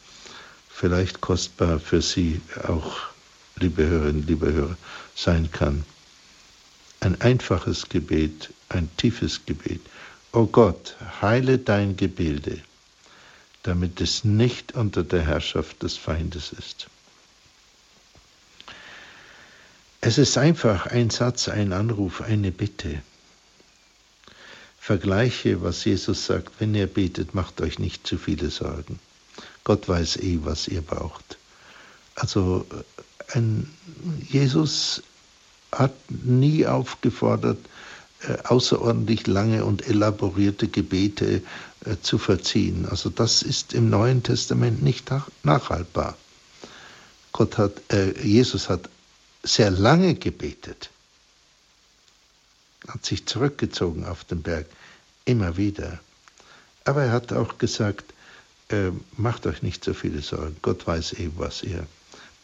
[0.69, 2.97] vielleicht kostbar für Sie auch,
[3.55, 4.77] liebe Hörerinnen, liebe Hörer,
[5.15, 5.83] sein kann
[6.99, 9.81] ein einfaches Gebet, ein tiefes Gebet.
[10.33, 12.61] O Gott, heile dein Gebilde,
[13.63, 16.87] damit es nicht unter der Herrschaft des Feindes ist.
[20.01, 23.01] Es ist einfach ein Satz, ein Anruf, eine Bitte.
[24.79, 28.99] Vergleiche, was Jesus sagt, wenn ihr betet, macht euch nicht zu viele Sorgen.
[29.63, 31.37] Gott weiß eh, was ihr braucht.
[32.15, 32.65] Also
[33.33, 33.69] ein,
[34.29, 35.03] Jesus
[35.71, 37.59] hat nie aufgefordert,
[38.21, 41.41] äh, außerordentlich lange und elaborierte Gebete
[41.85, 42.87] äh, zu verziehen.
[42.89, 46.17] Also das ist im Neuen Testament nicht nach, nachhaltbar.
[47.31, 48.89] Gott hat, äh, Jesus hat
[49.43, 50.89] sehr lange gebetet,
[52.87, 54.65] hat sich zurückgezogen auf den Berg,
[55.25, 55.99] immer wieder.
[56.85, 58.13] Aber er hat auch gesagt,
[58.69, 61.85] äh, macht euch nicht so viele Sorgen, Gott weiß eh, was ihr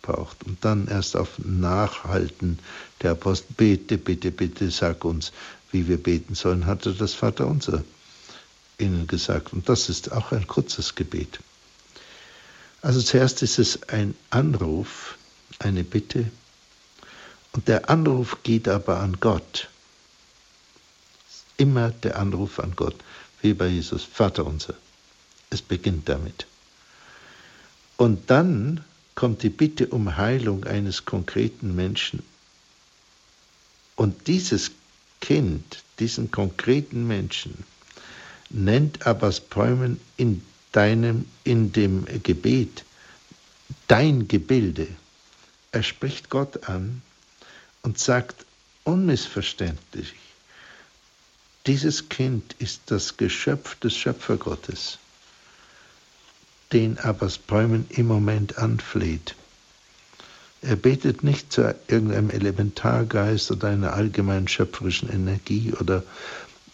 [0.01, 0.43] braucht.
[0.43, 2.59] Und dann erst auf Nachhalten
[3.03, 5.31] der Apostel, bete, bitte, bitte, sag uns,
[5.71, 7.83] wie wir beten sollen, hatte das Vaterunser
[8.77, 9.53] ihnen gesagt.
[9.53, 11.39] Und das ist auch ein kurzes Gebet.
[12.81, 15.17] Also zuerst ist es ein Anruf,
[15.59, 16.29] eine Bitte.
[17.53, 19.69] Und der Anruf geht aber an Gott.
[21.57, 22.95] Immer der Anruf an Gott,
[23.41, 24.73] wie bei Jesus, Vater unser.
[25.49, 26.47] Es beginnt damit.
[27.95, 28.83] Und dann
[29.15, 32.23] kommt die Bitte um Heilung eines konkreten Menschen.
[33.95, 34.71] Und dieses
[35.21, 37.63] Kind, diesen konkreten Menschen,
[38.49, 42.83] nennt Abbas Bäumen in deinem, in dem Gebet
[43.87, 44.87] dein Gebilde.
[45.71, 47.01] Er spricht Gott an
[47.81, 48.45] und sagt
[48.83, 50.13] unmissverständlich,
[51.65, 54.99] dieses Kind ist das Geschöpf des Schöpfergottes
[56.73, 59.35] den Abbas Bäumen im Moment anfleht.
[60.63, 66.03] Er betet nicht zu irgendeinem Elementargeist oder einer allgemeinen schöpferischen Energie oder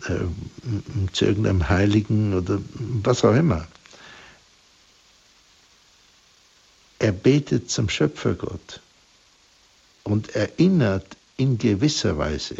[0.06, 2.60] äh, zu irgendeinem Heiligen oder
[3.04, 3.68] was auch immer.
[7.00, 8.82] Er betet zum Schöpfergott
[10.04, 12.58] und erinnert in gewisser Weise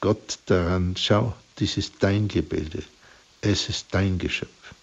[0.00, 2.82] Gott daran, schau, dies ist dein Gebilde,
[3.40, 4.74] es ist dein Geschöpf.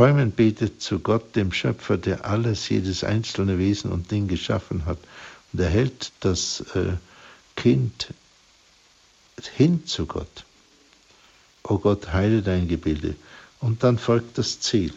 [0.00, 4.96] Bäumen betet zu Gott, dem Schöpfer, der alles, jedes einzelne Wesen und Ding geschaffen hat.
[5.52, 6.94] Und er hält das äh,
[7.54, 8.06] Kind
[9.58, 10.46] hin zu Gott.
[11.64, 13.14] O Gott, heile dein Gebilde.
[13.60, 14.94] Und dann folgt das Ziel.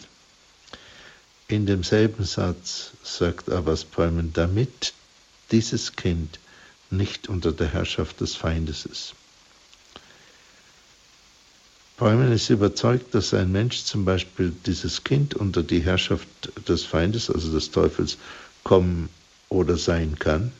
[1.49, 4.93] In demselben Satz sagt Abbas Bäumen, damit
[5.51, 6.39] dieses Kind
[6.91, 9.15] nicht unter der Herrschaft des Feindes ist.
[11.97, 16.27] Bäumen ist überzeugt, dass ein Mensch zum Beispiel dieses Kind unter die Herrschaft
[16.67, 18.17] des Feindes, also des Teufels,
[18.63, 19.09] kommen
[19.49, 20.51] oder sein kann.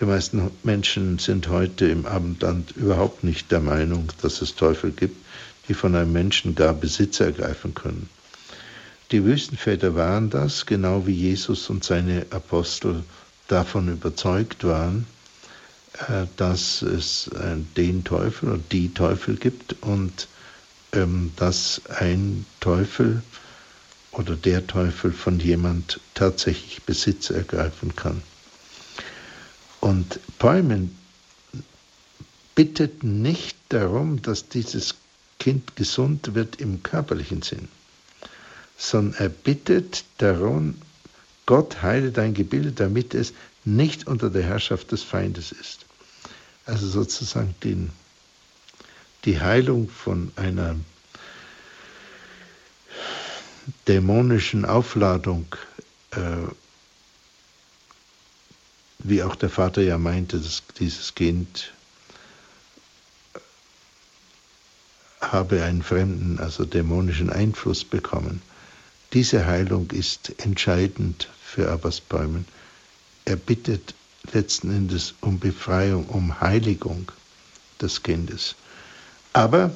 [0.00, 5.16] Die meisten Menschen sind heute im Abendland überhaupt nicht der Meinung, dass es Teufel gibt,
[5.68, 8.08] die von einem Menschen gar Besitz ergreifen können.
[9.12, 13.04] Die Wüstenväter waren das, genau wie Jesus und seine Apostel
[13.46, 15.06] davon überzeugt waren,
[16.08, 20.26] äh, dass es äh, den Teufel und die Teufel gibt und
[21.36, 23.22] dass ein Teufel
[24.10, 28.22] oder der Teufel von jemand tatsächlich Besitz ergreifen kann.
[29.80, 30.96] Und Bäumen
[32.54, 34.96] bittet nicht darum, dass dieses
[35.38, 37.68] Kind gesund wird im körperlichen Sinn,
[38.76, 40.76] sondern er bittet darum,
[41.46, 43.32] Gott heile dein Gebilde, damit es
[43.64, 45.86] nicht unter der Herrschaft des Feindes ist.
[46.66, 47.90] Also sozusagen den
[49.24, 50.76] die Heilung von einer
[53.86, 55.46] dämonischen Aufladung,
[56.10, 56.18] äh,
[58.98, 61.72] wie auch der Vater ja meinte, dass dieses Kind
[65.20, 68.42] habe einen fremden, also dämonischen Einfluss bekommen.
[69.12, 72.46] Diese Heilung ist entscheidend für Abbas Bäumen.
[73.24, 73.94] Er bittet
[74.32, 77.10] letzten Endes um Befreiung, um Heiligung
[77.80, 78.56] des Kindes.
[79.32, 79.70] Aber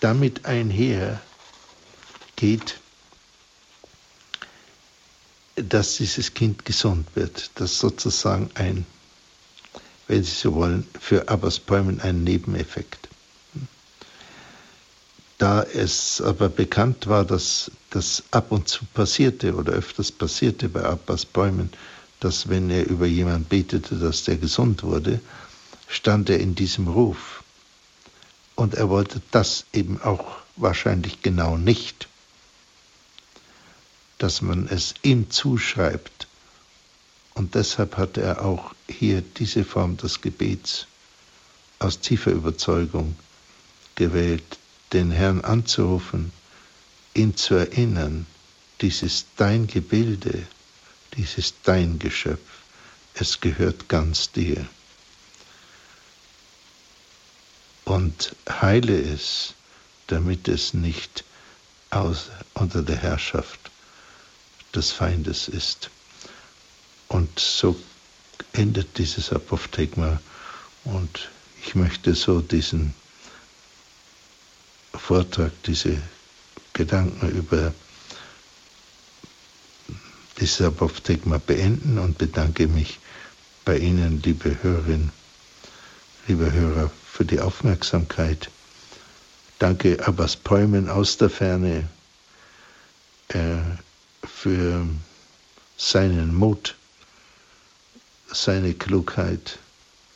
[0.00, 1.20] damit einher
[2.36, 2.78] geht,
[5.56, 8.84] dass dieses Kind gesund wird, dass sozusagen ein,
[10.08, 13.08] wenn Sie so wollen, für Abbas Bäumen ein Nebeneffekt.
[15.38, 20.82] Da es aber bekannt war, dass das ab und zu passierte oder öfters passierte bei
[20.84, 21.70] Abbas Bäumen,
[22.20, 25.20] dass wenn er über jemanden betete, dass der gesund wurde,
[25.88, 27.33] stand er in diesem Ruf.
[28.64, 32.08] Und er wollte das eben auch wahrscheinlich genau nicht,
[34.16, 36.28] dass man es ihm zuschreibt.
[37.34, 40.86] Und deshalb hat er auch hier diese Form des Gebets
[41.78, 43.16] aus tiefer Überzeugung
[43.96, 44.56] gewählt,
[44.94, 46.32] den Herrn anzurufen,
[47.12, 48.24] ihn zu erinnern,
[48.80, 50.46] dies ist dein Gebilde,
[51.18, 52.62] dies ist dein Geschöpf,
[53.12, 54.66] es gehört ganz dir.
[57.84, 59.54] Und heile es,
[60.06, 61.24] damit es nicht
[61.90, 63.70] aus, unter der Herrschaft
[64.74, 65.90] des Feindes ist.
[67.08, 67.76] Und so
[68.52, 70.20] endet dieses Apophthegma
[70.84, 71.28] und
[71.64, 72.94] ich möchte so diesen
[74.92, 76.00] Vortrag, diese
[76.72, 77.72] Gedanken über
[80.38, 82.98] dieses Apophthegma beenden und bedanke mich
[83.64, 85.12] bei Ihnen, liebe Hörerinnen,
[86.26, 88.50] liebe Hörer, für die Aufmerksamkeit.
[89.60, 91.88] Danke Abbas Päumen aus der Ferne
[93.28, 93.58] äh,
[94.26, 94.84] für
[95.76, 96.74] seinen Mut,
[98.26, 99.60] seine Klugheit,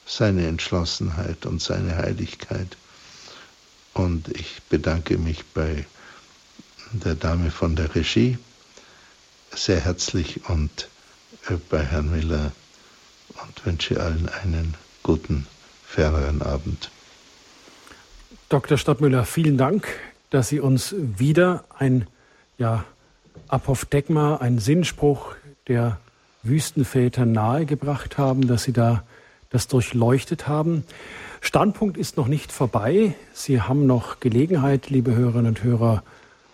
[0.07, 2.77] seine Entschlossenheit und seine Heiligkeit.
[3.95, 5.87] Und ich bedanke mich bei
[6.91, 8.39] der Dame von der Regie
[9.55, 10.89] sehr herzlich und
[11.49, 12.51] äh, bei Herrn Miller
[13.41, 14.75] und wünsche allen einen
[15.05, 15.47] guten,
[15.89, 16.91] ferneren Abend.
[18.51, 18.77] Dr.
[18.77, 19.89] Stadtmüller, vielen Dank,
[20.31, 22.07] dass Sie uns wieder ein
[22.59, 22.85] ja,
[23.49, 25.35] Apophthegma, ein Sinnspruch
[25.67, 25.99] der
[26.43, 29.03] Wüstenväter nahegebracht haben, dass Sie da
[29.49, 30.85] das durchleuchtet haben.
[31.41, 33.15] Standpunkt ist noch nicht vorbei.
[33.33, 36.03] Sie haben noch Gelegenheit, liebe Hörerinnen und Hörer,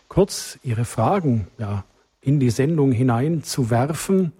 [0.08, 1.84] kurz Ihre Fragen ja,
[2.20, 4.32] in die Sendung hineinzuwerfen.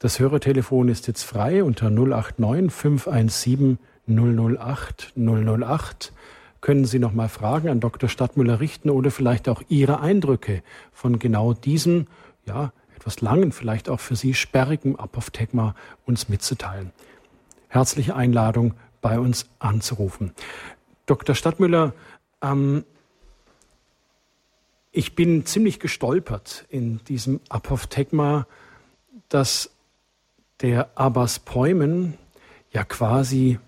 [0.00, 6.12] Das Hörertelefon ist jetzt frei unter 089 517 008 008.
[6.60, 8.08] Können Sie noch mal Fragen an Dr.
[8.08, 12.06] Stadtmüller richten oder vielleicht auch Ihre Eindrücke von genau diesem,
[12.46, 15.74] ja, etwas langen, vielleicht auch für Sie sperrigen Apophthegma
[16.06, 16.92] uns mitzuteilen.
[17.66, 20.32] Herzliche Einladung, bei uns anzurufen.
[21.06, 21.34] Dr.
[21.34, 21.92] Stadtmüller,
[22.40, 22.84] ähm,
[24.92, 28.46] ich bin ziemlich gestolpert in diesem Apophthegma,
[29.28, 29.70] dass
[30.60, 32.14] der Abbas Päumen
[32.72, 33.58] ja quasi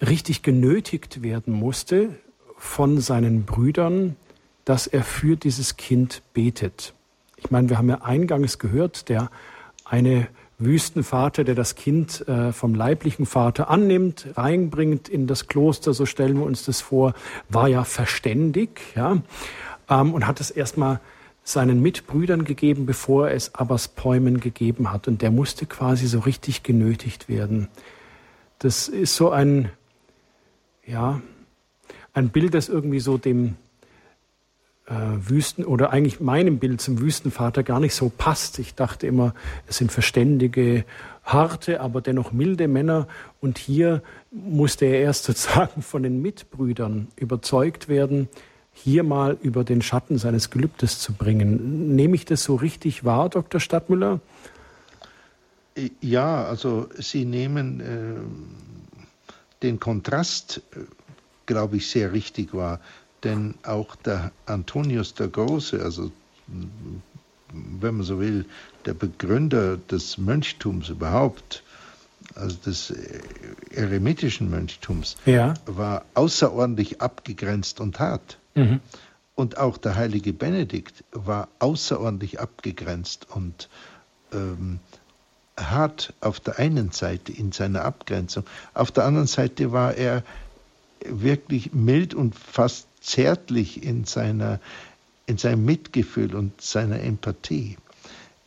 [0.00, 2.16] richtig genötigt werden musste
[2.56, 4.16] von seinen Brüdern,
[4.64, 6.94] dass er für dieses Kind betet.
[7.36, 9.30] Ich meine, wir haben ja eingangs gehört, der
[9.84, 10.28] eine
[10.58, 16.36] Wüstenvater, der das Kind äh, vom leiblichen Vater annimmt, reinbringt in das Kloster, so stellen
[16.36, 17.14] wir uns das vor,
[17.48, 19.22] war ja verständig, ja,
[19.88, 21.00] ähm, und hat es erstmal
[21.42, 25.08] seinen Mitbrüdern gegeben, bevor es Abbas Päumen gegeben hat.
[25.08, 27.68] Und der musste quasi so richtig genötigt werden.
[28.58, 29.70] Das ist so ein,
[30.86, 31.20] ja,
[32.12, 33.56] ein Bild, das irgendwie so dem,
[34.90, 34.94] äh,
[35.28, 38.58] Wüsten oder eigentlich meinem Bild zum Wüstenvater gar nicht so passt.
[38.58, 39.34] Ich dachte immer,
[39.68, 40.84] es sind verständige,
[41.22, 43.06] harte, aber dennoch milde Männer.
[43.40, 48.28] Und hier musste er erst sozusagen von den Mitbrüdern überzeugt werden,
[48.82, 51.94] hier mal über den Schatten seines Gelübdes zu bringen.
[51.94, 53.60] Nehme ich das so richtig wahr, Dr.
[53.60, 54.20] Stadtmüller?
[56.00, 60.80] Ja, also Sie nehmen äh, den Kontrast, äh,
[61.46, 62.80] glaube ich, sehr richtig wahr.
[63.22, 66.10] Denn auch der Antonius der Große, also
[67.52, 68.46] wenn man so will,
[68.86, 71.62] der Begründer des Mönchtums überhaupt,
[72.34, 72.92] also des
[73.74, 75.54] eremitischen Mönchtums, ja.
[75.66, 78.38] war außerordentlich abgegrenzt und hart.
[78.54, 78.80] Mhm.
[79.34, 83.68] Und auch der heilige Benedikt war außerordentlich abgegrenzt und
[84.32, 84.80] ähm,
[85.56, 88.44] hart auf der einen Seite in seiner Abgrenzung.
[88.74, 90.22] Auf der anderen Seite war er
[91.04, 94.60] wirklich mild und fast zärtlich in, seiner,
[95.26, 97.76] in seinem Mitgefühl und seiner Empathie.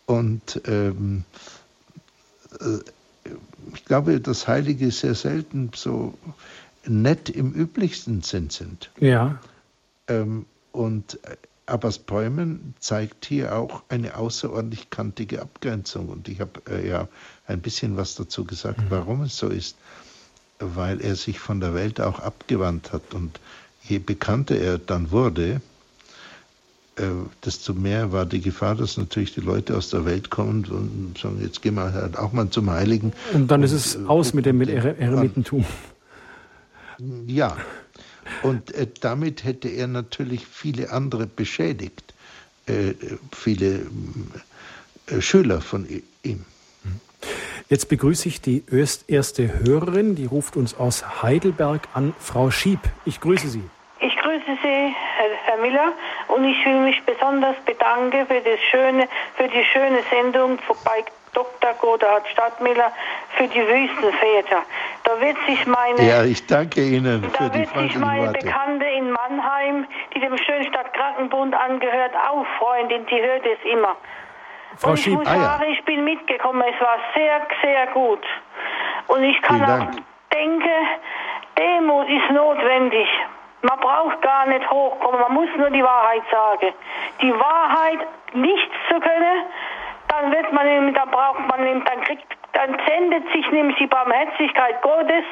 [0.05, 1.23] Und ähm,
[2.59, 2.79] äh,
[3.73, 6.13] ich glaube, dass Heilige sehr selten so
[6.85, 8.91] nett im üblichsten Sinn sind.
[8.99, 9.39] Ja.
[10.07, 11.19] Ähm, und
[11.65, 16.09] Abbas Bäumen zeigt hier auch eine außerordentlich kantige Abgrenzung.
[16.09, 17.07] Und ich habe äh, ja
[17.47, 18.85] ein bisschen was dazu gesagt, mhm.
[18.89, 19.77] warum es so ist.
[20.59, 23.39] Weil er sich von der Welt auch abgewandt hat und
[23.81, 25.61] je bekannter er dann wurde,
[26.97, 27.03] äh,
[27.43, 31.39] desto mehr war die Gefahr, dass natürlich die Leute aus der Welt kommen und sagen,
[31.41, 33.13] jetzt gehen wir halt auch mal zum Heiligen.
[33.33, 35.65] Und dann ist es und, äh, aus mit dem mit Eremitentum.
[37.25, 37.57] Ja,
[38.43, 42.13] und äh, damit hätte er natürlich viele andere beschädigt,
[42.67, 42.93] äh,
[43.31, 43.87] viele
[45.07, 45.87] äh, Schüler von
[46.21, 46.45] ihm.
[47.69, 48.63] Jetzt begrüße ich die
[49.07, 52.79] erste Hörerin, die ruft uns aus Heidelberg an, Frau Schieb.
[53.05, 53.63] Ich grüße Sie.
[55.57, 55.93] Miller,
[56.27, 61.73] und ich will mich besonders bedanken für, das schöne, für die schöne Sendung bei Dr.
[61.81, 62.91] Godard Stadtmiller
[63.35, 64.61] für die Wüstenväter.
[65.03, 68.45] Da wird sich meine Ja, ich danke Ihnen für die Da wird sich meine Worte.
[68.45, 73.95] Bekannte in Mannheim, die dem Schönstadt Krankenbund angehört, auch Freundin, die hört es immer.
[74.77, 76.63] Frau und ich Schieb, muss ah, sagen, ich bin mitgekommen.
[76.73, 78.23] Es war sehr, sehr gut.
[79.07, 79.87] Und ich kann auch
[80.31, 80.87] denken,
[81.57, 83.07] Demut ist notwendig.
[83.63, 86.73] Man braucht gar nicht hochkommen, man muss nur die Wahrheit sagen.
[87.21, 87.99] Die Wahrheit
[88.33, 89.45] nichts zu können,
[90.09, 95.23] dann wird man, dann braucht man, dann kriegt, dann sendet sich nämlich die Barmherzigkeit Gottes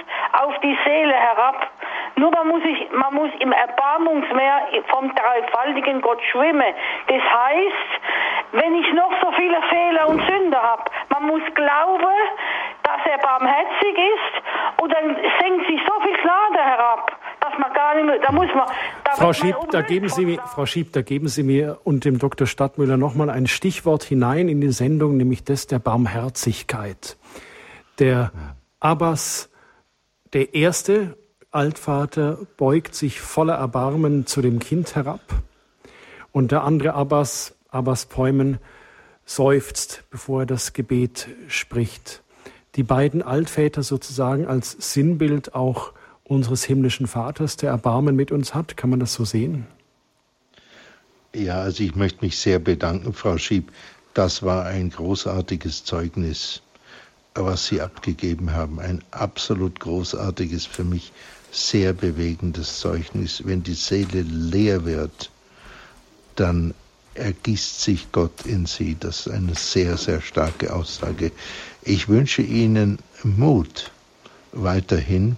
[0.41, 1.67] auf die Seele herab.
[2.15, 6.73] Nur man muss, sich, man muss im Erbarmungsmeer vom dreifaltigen Gott schwimmen.
[7.07, 7.91] Das heißt,
[8.53, 12.15] wenn ich noch so viele Fehler und Sünder habe, man muss glauben,
[12.83, 17.11] dass er barmherzig ist und dann senkt sich so viel Gnade herab,
[17.51, 18.67] dass man gar nicht mehr, da muss man...
[19.03, 22.19] Da Frau, Schieb, da geben Sie mir, Frau Schieb, da geben Sie mir und dem
[22.19, 22.47] Dr.
[22.47, 27.17] Stadtmüller nochmal ein Stichwort hinein in die Sendung, nämlich das der Barmherzigkeit.
[27.99, 28.31] Der
[28.79, 29.49] Abbas,
[30.33, 31.17] der erste
[31.51, 35.21] Altvater, beugt sich voller Erbarmen zu dem Kind herab
[36.31, 38.59] und der andere Abbas, Abbas Päumen,
[39.25, 42.21] seufzt, bevor er das Gebet spricht
[42.75, 45.93] die beiden Altväter sozusagen als Sinnbild auch
[46.31, 48.77] unseres himmlischen Vaters, der Erbarmen mit uns hat.
[48.77, 49.67] Kann man das so sehen?
[51.35, 53.71] Ja, also ich möchte mich sehr bedanken, Frau Schieb.
[54.13, 56.61] Das war ein großartiges Zeugnis,
[57.35, 58.79] was Sie abgegeben haben.
[58.79, 61.11] Ein absolut großartiges, für mich
[61.51, 63.45] sehr bewegendes Zeugnis.
[63.45, 65.29] Wenn die Seele leer wird,
[66.35, 66.73] dann
[67.13, 68.95] ergießt sich Gott in sie.
[68.97, 71.31] Das ist eine sehr, sehr starke Aussage.
[71.83, 73.91] Ich wünsche Ihnen Mut
[74.53, 75.35] weiterhin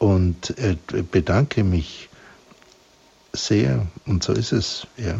[0.00, 0.76] und äh,
[1.12, 2.08] bedanke mich
[3.32, 3.86] sehr.
[4.06, 5.14] Und so ist es, ja.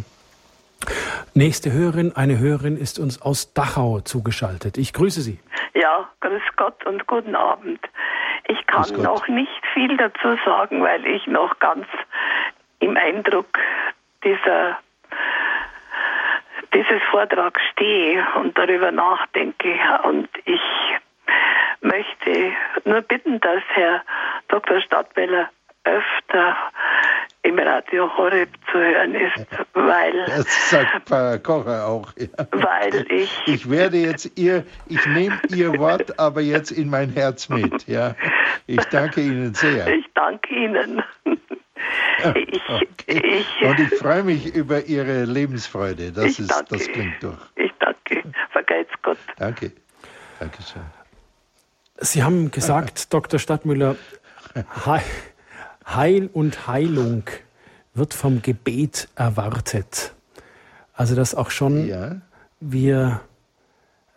[1.35, 4.79] Nächste Hörerin, eine Hörerin ist uns aus Dachau zugeschaltet.
[4.79, 5.39] Ich grüße Sie.
[5.75, 7.81] Ja, grüß Gott und guten Abend.
[8.49, 11.87] Ich kann noch nicht viel dazu sagen, weil ich noch ganz
[12.81, 13.47] im Eindruck
[14.25, 14.79] dieser
[16.73, 19.75] dieses Vortrags stehe und darüber nachdenke.
[20.05, 20.61] Und ich
[21.81, 22.53] möchte
[22.85, 24.03] nur bitten, dass Herr
[24.51, 24.81] Dr.
[24.81, 25.49] Stadtweiler
[25.85, 26.57] öfter
[27.43, 30.25] im Radio Horeb zu hören ist, weil.
[30.27, 32.13] Das sagt Pfarrer Kocher auch.
[32.17, 32.47] Ja.
[32.51, 33.31] Weil ich.
[33.47, 37.87] Ich werde jetzt ihr, ich nehme Ihr Wort aber jetzt in mein Herz mit.
[37.89, 38.15] Ja.
[38.67, 39.89] Ich danke Ihnen sehr.
[39.89, 41.03] Ich danke Ihnen.
[42.35, 43.45] Ich, okay.
[43.61, 46.13] ich, Und ich freue mich über Ihre Lebensfreude.
[46.13, 47.39] Das, ist, danke, das klingt durch.
[47.57, 48.23] Ich danke.
[48.53, 49.17] Vergeht's Gott.
[49.39, 49.73] Danke.
[50.39, 50.83] Dankeschön.
[52.03, 53.41] Sie haben gesagt, Dr.
[53.41, 53.97] Stadtmüller,
[55.87, 57.25] Heil und Heilung
[57.95, 60.15] wird vom Gebet erwartet.
[60.93, 62.21] Also dass auch schon ja.
[62.61, 63.21] wir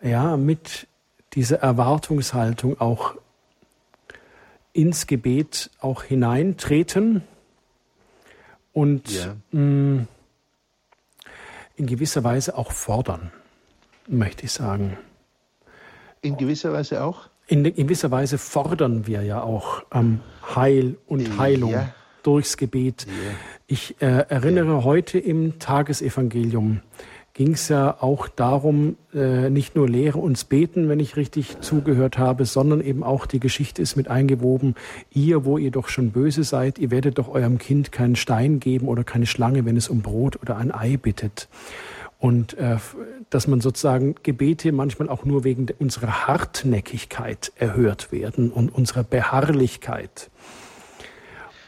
[0.02, 0.86] ja mit
[1.34, 3.14] dieser Erwartungshaltung auch
[4.72, 7.22] ins Gebet auch hineintreten
[8.72, 9.36] und ja.
[9.52, 10.08] mh, mm,
[11.76, 13.32] in gewisser Weise auch fordern,
[14.06, 14.96] möchte ich sagen.
[16.20, 17.28] In gewisser Weise auch?
[17.46, 20.20] In, gewisser Weise fordern wir ja auch ähm,
[20.54, 21.94] Heil und Heilung ja.
[22.22, 23.06] durchs Gebet.
[23.06, 23.12] Ja.
[23.66, 26.80] Ich äh, erinnere heute im Tagesevangelium
[27.34, 32.16] ging es ja auch darum, äh, nicht nur Lehre uns beten, wenn ich richtig zugehört
[32.16, 34.76] habe, sondern eben auch die Geschichte ist mit eingewoben,
[35.12, 38.86] ihr, wo ihr doch schon böse seid, ihr werdet doch eurem Kind keinen Stein geben
[38.86, 41.48] oder keine Schlange, wenn es um Brot oder ein Ei bittet.
[42.24, 42.78] Und äh,
[43.28, 50.30] dass man sozusagen Gebete manchmal auch nur wegen unserer Hartnäckigkeit erhört werden und unserer Beharrlichkeit.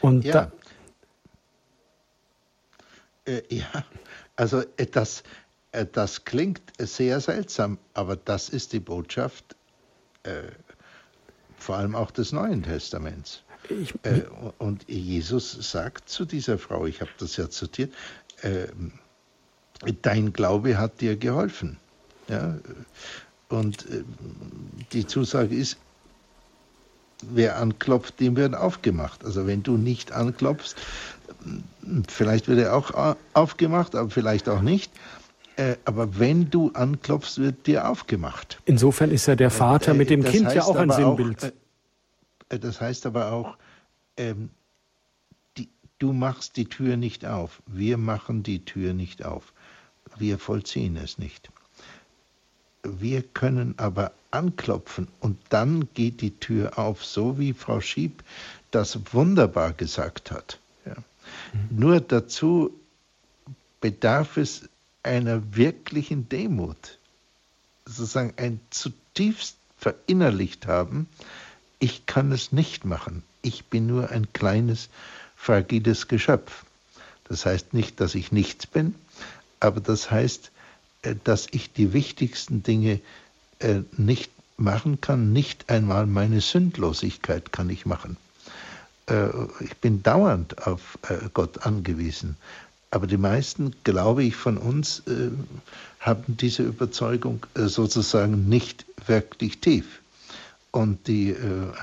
[0.01, 0.49] Und ja.
[3.25, 3.85] da, äh, ja,
[4.35, 5.21] also das,
[5.73, 9.55] äh, das klingt sehr seltsam, aber das ist die Botschaft
[10.23, 10.41] äh,
[11.59, 13.43] vor allem auch des Neuen Testaments.
[13.69, 14.23] Ich, äh,
[14.57, 17.93] und Jesus sagt zu dieser Frau, ich habe das ja zitiert,
[18.41, 18.69] äh,
[20.01, 21.77] dein Glaube hat dir geholfen.
[22.27, 22.57] Ja?
[23.49, 24.03] Und äh,
[24.91, 25.77] die Zusage ist,
[27.23, 29.23] wer anklopft, dem wird aufgemacht.
[29.25, 30.75] Also wenn du nicht anklopfst,
[32.07, 34.91] vielleicht wird er auch aufgemacht, aber vielleicht auch nicht.
[35.55, 38.59] Äh, aber wenn du anklopfst, wird dir aufgemacht.
[38.65, 41.43] Insofern ist ja der Vater mit dem das Kind ja auch ein Sinnbild.
[41.43, 41.47] Auch,
[42.51, 43.57] äh, äh, das heißt aber auch,
[44.17, 44.49] ähm,
[45.57, 45.67] die,
[45.97, 47.63] du machst die Tür nicht auf.
[47.65, 49.51] Wir machen die Tür nicht auf.
[50.19, 51.49] Wir vollziehen es nicht.
[52.83, 58.23] Wir können aber anklopfen und dann geht die Tür auf, so wie Frau Schieb
[58.71, 60.59] das wunderbar gesagt hat.
[60.85, 60.95] Ja.
[61.53, 61.79] Mhm.
[61.79, 62.71] Nur dazu
[63.81, 64.69] bedarf es
[65.03, 66.97] einer wirklichen Demut,
[67.85, 71.07] sozusagen ein zutiefst verinnerlicht haben,
[71.79, 74.89] ich kann es nicht machen, ich bin nur ein kleines,
[75.35, 76.65] fragiles Geschöpf.
[77.29, 78.95] Das heißt nicht, dass ich nichts bin,
[79.59, 80.51] aber das heißt,
[81.01, 82.99] äh, dass ich die wichtigsten Dinge
[83.59, 88.17] äh, nicht machen kann, nicht einmal meine Sündlosigkeit kann ich machen.
[89.07, 89.29] Äh,
[89.59, 90.97] ich bin dauernd auf
[91.33, 92.37] Gott angewiesen.
[92.89, 95.03] Aber die meisten, glaube ich, von uns
[95.99, 99.99] haben diese Überzeugung sozusagen nicht wirklich tief.
[100.71, 101.35] Und die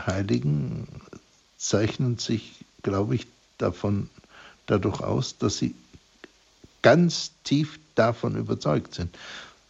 [0.06, 0.88] Heiligen
[1.58, 3.26] zeichnen sich, glaube ich,
[3.58, 4.08] davon,
[4.64, 5.74] dadurch aus, dass sie
[6.84, 9.16] ganz tief davon überzeugt sind.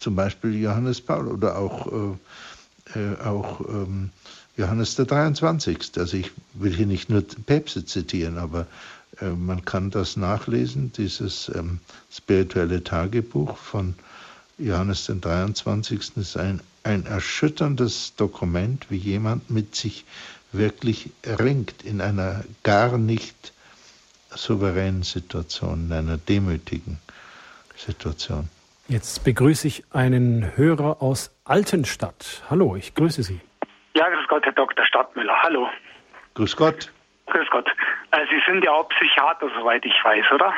[0.01, 1.87] Zum Beispiel Johannes Paul oder auch,
[2.95, 4.11] äh, äh, auch ähm,
[4.57, 5.79] Johannes der 23.
[5.97, 8.67] Also ich will hier nicht nur Päpste zitieren, aber
[9.21, 11.79] äh, man kann das nachlesen, dieses ähm,
[12.11, 13.95] spirituelle Tagebuch von
[14.59, 16.17] Johannes den 23.
[16.17, 20.05] ist ein, ein erschütterndes Dokument, wie jemand mit sich
[20.51, 23.53] wirklich ringt in einer gar nicht
[24.37, 26.99] souveränen Situation, in einer demütigen
[27.77, 28.49] Situation.
[28.89, 32.43] Jetzt begrüße ich einen Hörer aus Altenstadt.
[32.51, 33.41] Hallo, ich grüße Sie.
[33.95, 34.85] Ja, grüß Gott, Herr Dr.
[34.85, 35.35] Stadtmüller.
[35.43, 35.69] Hallo.
[36.35, 36.93] Grüß Gott.
[37.27, 37.67] Grüß Gott.
[38.11, 40.53] Äh, Sie sind ja auch Psychiater, soweit ich weiß, oder?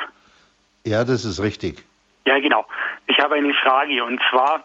[0.84, 1.84] Ja, das ist richtig.
[2.26, 2.66] Ja, genau.
[3.06, 4.64] Ich habe eine Frage und zwar,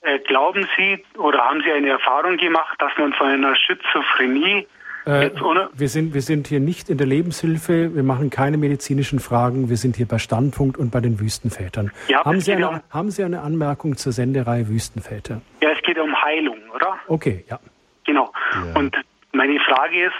[0.00, 4.66] äh, glauben Sie oder haben Sie eine Erfahrung gemacht, dass man von einer Schizophrenie
[5.06, 5.30] äh,
[5.74, 9.76] wir, sind, wir sind hier nicht in der Lebenshilfe, wir machen keine medizinischen Fragen, wir
[9.76, 11.90] sind hier bei Standpunkt und bei den Wüstenvätern.
[12.08, 15.42] Ja, haben, Sie eine, um, haben Sie eine Anmerkung zur Sendereihe Wüstenväter?
[15.62, 16.98] Ja, es geht um Heilung, oder?
[17.08, 17.58] Okay, ja.
[18.04, 18.32] Genau.
[18.54, 18.78] Ja.
[18.78, 18.96] Und
[19.32, 20.14] meine Frage ist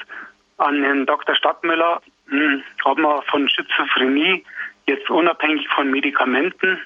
[0.58, 1.34] an Herrn Dr.
[1.34, 4.44] Stadtmüller, hm, ob man von Schizophrenie
[4.86, 6.78] jetzt unabhängig von Medikamenten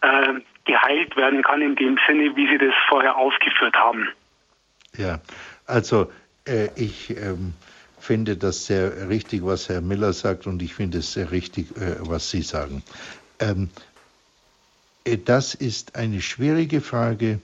[0.00, 0.34] äh,
[0.64, 4.08] geheilt werden kann, in dem Sinne, wie Sie das vorher ausgeführt haben.
[4.96, 5.20] Ja,
[5.66, 6.10] also
[6.46, 7.54] äh, ich ähm,
[7.98, 11.96] finde das sehr richtig, was Herr Miller sagt, und ich finde es sehr richtig, äh,
[12.00, 12.82] was Sie sagen.
[13.38, 13.68] Ähm,
[15.04, 17.40] äh, das ist eine schwierige Frage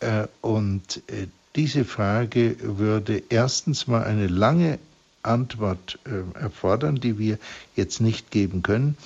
[0.00, 1.26] äh, und äh,
[1.56, 4.78] diese Frage würde erstens mal eine lange
[5.22, 5.98] Antwort
[6.34, 7.38] erfordern, die wir
[7.76, 8.98] jetzt nicht geben können.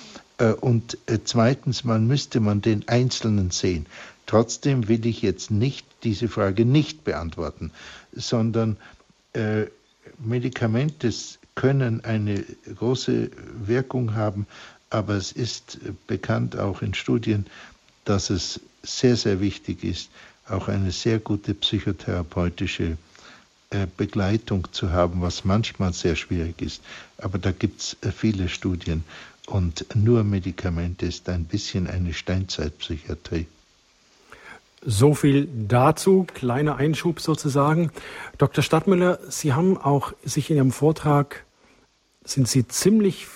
[0.59, 3.85] und zweitens mal müsste man den Einzelnen sehen.
[4.25, 7.71] Trotzdem will ich jetzt nicht diese Frage nicht beantworten,
[8.11, 8.75] sondern
[9.33, 9.65] äh,
[10.17, 11.11] Medikamente
[11.55, 12.43] können eine
[12.75, 13.29] große
[13.65, 14.47] Wirkung haben,
[14.89, 17.45] aber es ist bekannt auch in Studien,
[18.05, 20.09] dass es sehr, sehr wichtig ist,
[20.47, 22.97] auch eine sehr gute psychotherapeutische
[23.71, 26.81] äh, Begleitung zu haben, was manchmal sehr schwierig ist.
[27.17, 29.03] Aber da gibt es äh, viele Studien
[29.45, 33.45] und nur Medikamente ist ein bisschen eine Steinzeitpsychiatrie.
[34.85, 37.91] So viel dazu, kleiner Einschub sozusagen.
[38.37, 38.63] Dr.
[38.63, 41.43] Stadtmüller, Sie haben auch sich in Ihrem Vortrag,
[42.23, 43.27] sind Sie ziemlich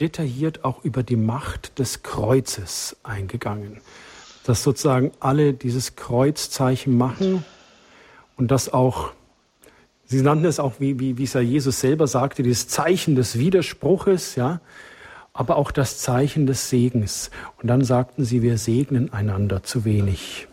[0.00, 3.80] detailliert auch über die Macht des Kreuzes eingegangen.
[4.44, 7.44] Dass sozusagen alle dieses Kreuzzeichen machen
[8.36, 9.12] und das auch,
[10.06, 13.38] Sie nannten es auch, wie, wie, wie es ja Jesus selber sagte, dieses Zeichen des
[13.38, 14.60] Widerspruches, ja,
[15.32, 17.30] aber auch das Zeichen des Segens.
[17.60, 20.46] Und dann sagten sie, wir segnen einander zu wenig.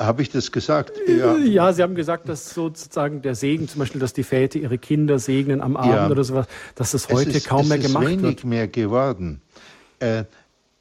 [0.00, 0.92] Habe ich das gesagt?
[1.06, 1.36] Ja.
[1.36, 1.72] ja.
[1.74, 5.60] Sie haben gesagt, dass sozusagen der Segen, zum Beispiel, dass die Väter ihre Kinder segnen
[5.60, 6.10] am Abend ja.
[6.10, 8.12] oder sowas, dass das heute ist, kaum mehr gemacht wird.
[8.12, 9.42] Es ist wenig mehr geworden.
[9.98, 10.24] Äh,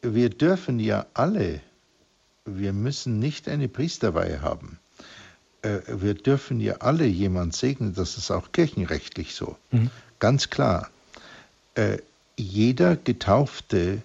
[0.02, 1.60] wir dürfen ja alle,
[2.46, 4.80] wir müssen nicht eine Priesterweihe haben.
[5.64, 9.58] Äh, wir dürfen ja alle jemand segnen, das ist auch kirchenrechtlich so.
[9.72, 9.90] Mhm.
[10.20, 10.90] Ganz klar.
[11.76, 11.98] Äh,
[12.38, 14.02] jeder Getaufte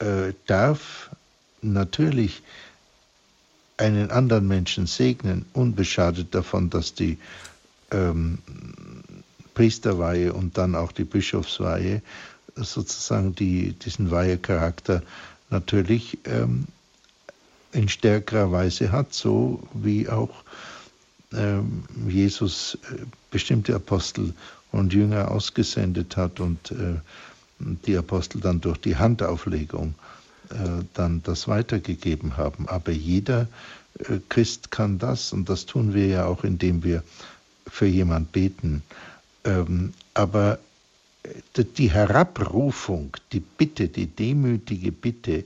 [0.00, 1.10] äh, darf
[1.62, 2.42] natürlich
[3.76, 7.18] einen anderen Menschen segnen, unbeschadet davon, dass die
[7.90, 8.38] ähm,
[9.54, 12.02] Priesterweihe und dann auch die Bischofsweihe
[12.54, 15.02] sozusagen die, diesen Weihecharakter
[15.50, 16.66] natürlich ähm,
[17.72, 20.30] in stärkerer Weise hat, so wie auch
[21.32, 24.32] ähm, Jesus äh, bestimmte Apostel
[24.72, 26.94] und Jünger ausgesendet hat und äh,
[27.58, 29.94] die Apostel dann durch die Handauflegung
[30.94, 32.68] dann das weitergegeben haben.
[32.68, 33.48] Aber jeder
[33.98, 37.02] äh, Christ kann das und das tun wir ja auch, indem wir
[37.66, 38.82] für jemand beten.
[39.44, 40.58] Ähm, aber
[41.22, 45.44] äh, die Herabrufung, die Bitte, die demütige Bitte,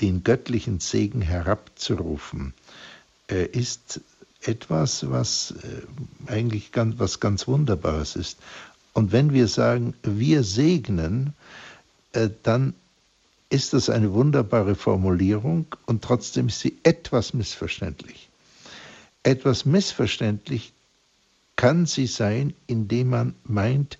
[0.00, 2.54] den göttlichen Segen herabzurufen,
[3.26, 4.00] ist
[4.42, 5.54] etwas, was
[6.26, 8.38] eigentlich ganz, was ganz Wunderbares ist.
[8.92, 11.34] Und wenn wir sagen, wir segnen,
[12.44, 12.74] dann
[13.52, 18.30] ist das eine wunderbare Formulierung und trotzdem ist sie etwas missverständlich.
[19.22, 20.72] Etwas missverständlich
[21.56, 23.98] kann sie sein, indem man meint,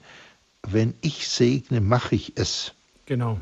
[0.67, 2.73] wenn ich segne, mache ich es.
[3.07, 3.39] Genau.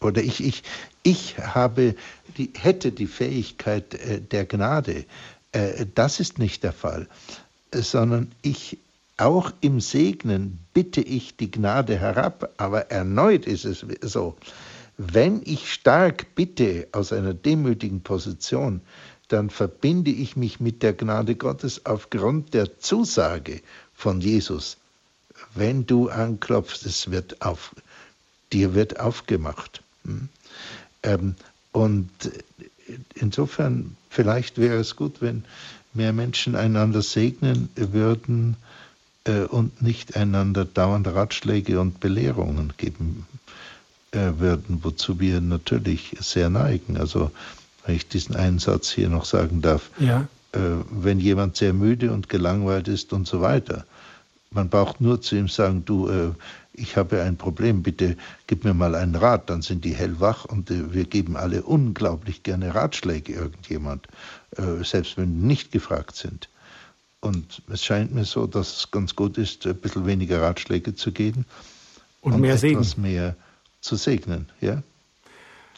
[0.00, 0.64] Oder ich, ich,
[1.04, 1.94] ich habe
[2.36, 5.04] die, hätte die Fähigkeit äh, der Gnade.
[5.52, 7.08] Äh, das ist nicht der Fall,
[7.72, 8.78] sondern ich
[9.16, 14.36] auch im Segnen bitte ich die Gnade herab, aber erneut ist es so,
[15.04, 18.80] wenn ich stark bitte aus einer demütigen Position,
[19.28, 23.62] dann verbinde ich mich mit der Gnade Gottes aufgrund der Zusage
[23.94, 24.76] von Jesus.
[25.54, 27.74] Wenn du anklopfst, es wird auf,
[28.52, 29.82] dir wird aufgemacht.
[30.04, 30.28] Hm?
[31.02, 31.34] Ähm,
[31.72, 32.10] und
[33.14, 35.44] insofern, vielleicht wäre es gut, wenn
[35.94, 38.56] mehr Menschen einander segnen würden
[39.24, 43.26] äh, und nicht einander dauernd Ratschläge und Belehrungen geben
[44.12, 46.98] äh, würden, wozu wir natürlich sehr neigen.
[46.98, 47.30] Also
[47.86, 50.28] wenn ich diesen einen Satz hier noch sagen darf, ja.
[50.52, 50.58] äh,
[50.90, 53.86] wenn jemand sehr müde und gelangweilt ist und so weiter,
[54.50, 56.30] man braucht nur zu ihm sagen, du, äh,
[56.74, 60.68] ich habe ein Problem, bitte gib mir mal einen Rat, dann sind die hellwach und
[60.68, 64.08] wir geben alle unglaublich gerne Ratschläge irgendjemand,
[64.82, 66.48] selbst wenn wir nicht gefragt sind.
[67.20, 71.12] Und es scheint mir so, dass es ganz gut ist, ein bisschen weniger Ratschläge zu
[71.12, 71.44] geben
[72.22, 73.02] und, und mehr etwas Segen.
[73.02, 73.36] mehr
[73.82, 74.82] zu segnen, ja.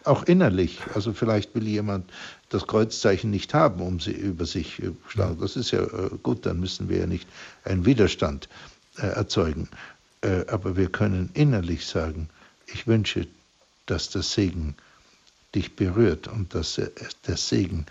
[0.04, 0.80] Auch innerlich.
[0.94, 2.10] Also vielleicht will jemand
[2.50, 5.40] das Kreuzzeichen nicht haben, um sie über sich äh, schlagen.
[5.40, 7.26] Das ist ja äh, gut, dann müssen wir ja nicht
[7.64, 8.48] einen Widerstand
[8.98, 9.68] äh, erzeugen.
[10.46, 12.30] Aber wir können innerlich sagen,
[12.72, 13.26] ich wünsche,
[13.84, 14.74] dass der Segen
[15.54, 16.80] dich berührt und dass
[17.26, 17.84] der Segen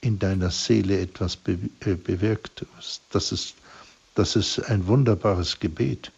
[0.00, 2.66] in deiner Seele etwas be bewirkt.
[3.12, 3.54] Das ist,
[4.16, 6.10] das ist ein wunderbares Gebet.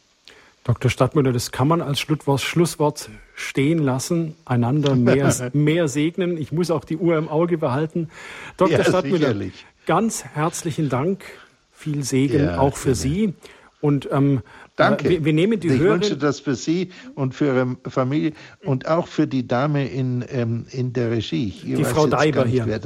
[0.64, 0.90] Dr.
[0.90, 6.36] Stadtmüller, das kann man als Schlusswort stehen lassen, einander mehr, mehr segnen.
[6.36, 8.08] Ich muss auch die Uhr im Auge behalten.
[8.56, 8.78] Dr.
[8.78, 9.66] Ja, Stadtmüller, sicherlich.
[9.86, 11.24] ganz herzlichen Dank.
[11.70, 13.34] Viel Segen ja, auch für Sie.
[13.80, 14.42] Und ähm,
[14.74, 15.08] Danke.
[15.08, 16.00] Wir, wir, nehmen die ich Hörerin.
[16.00, 18.32] wünsche das für Sie und für Ihre Familie
[18.64, 21.46] und auch für die Dame in, ähm, in der Regie.
[21.48, 22.80] Ich die Frau Deiber nicht, hier.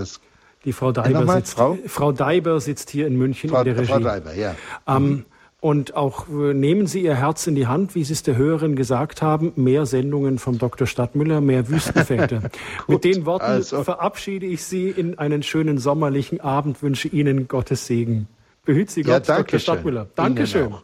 [0.67, 1.79] die Frau Deiber, sitzt, Frau?
[1.87, 3.93] Frau Deiber sitzt hier in München Frau, in der Regie.
[3.93, 4.55] Frau Deiber, ja.
[4.87, 5.25] Ähm, mhm.
[5.63, 8.75] Und auch äh, nehmen Sie Ihr Herz in die Hand, wie Sie es der Hörerin
[8.75, 10.89] gesagt haben, mehr Sendungen vom Dr.
[10.89, 12.43] Stadtmüller, mehr Wüstenväter.
[12.89, 13.85] Mit den Worten also.
[13.85, 18.27] verabschiede ich Sie in einen schönen sommerlichen Abend, wünsche Ihnen Gottes Segen.
[18.65, 19.61] Behüt Sie Gott, ja, Dr.
[19.61, 20.09] Stadtmüller.
[20.17, 20.75] Dankeschön.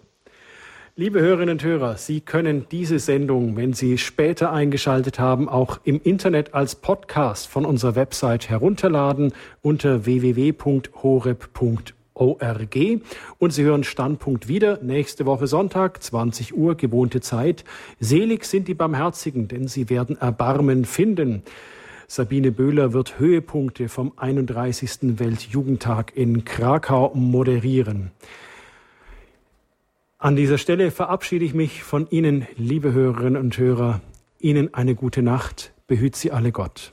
[0.94, 6.00] Liebe Hörerinnen und Hörer, Sie können diese Sendung, wenn Sie später eingeschaltet haben, auch im
[6.04, 11.97] Internet als Podcast von unserer Website herunterladen unter www.horeb.org.
[12.18, 17.64] Und Sie hören Standpunkt wieder nächste Woche Sonntag, 20 Uhr, gewohnte Zeit.
[18.00, 21.42] Selig sind die Barmherzigen, denn sie werden Erbarmen finden.
[22.06, 25.18] Sabine Böhler wird Höhepunkte vom 31.
[25.18, 28.12] Weltjugendtag in Krakau moderieren.
[30.18, 34.00] An dieser Stelle verabschiede ich mich von Ihnen, liebe Hörerinnen und Hörer.
[34.40, 35.72] Ihnen eine gute Nacht.
[35.86, 36.92] Behüt Sie alle Gott.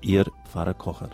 [0.00, 1.10] Ihr Pfarrer Kocher.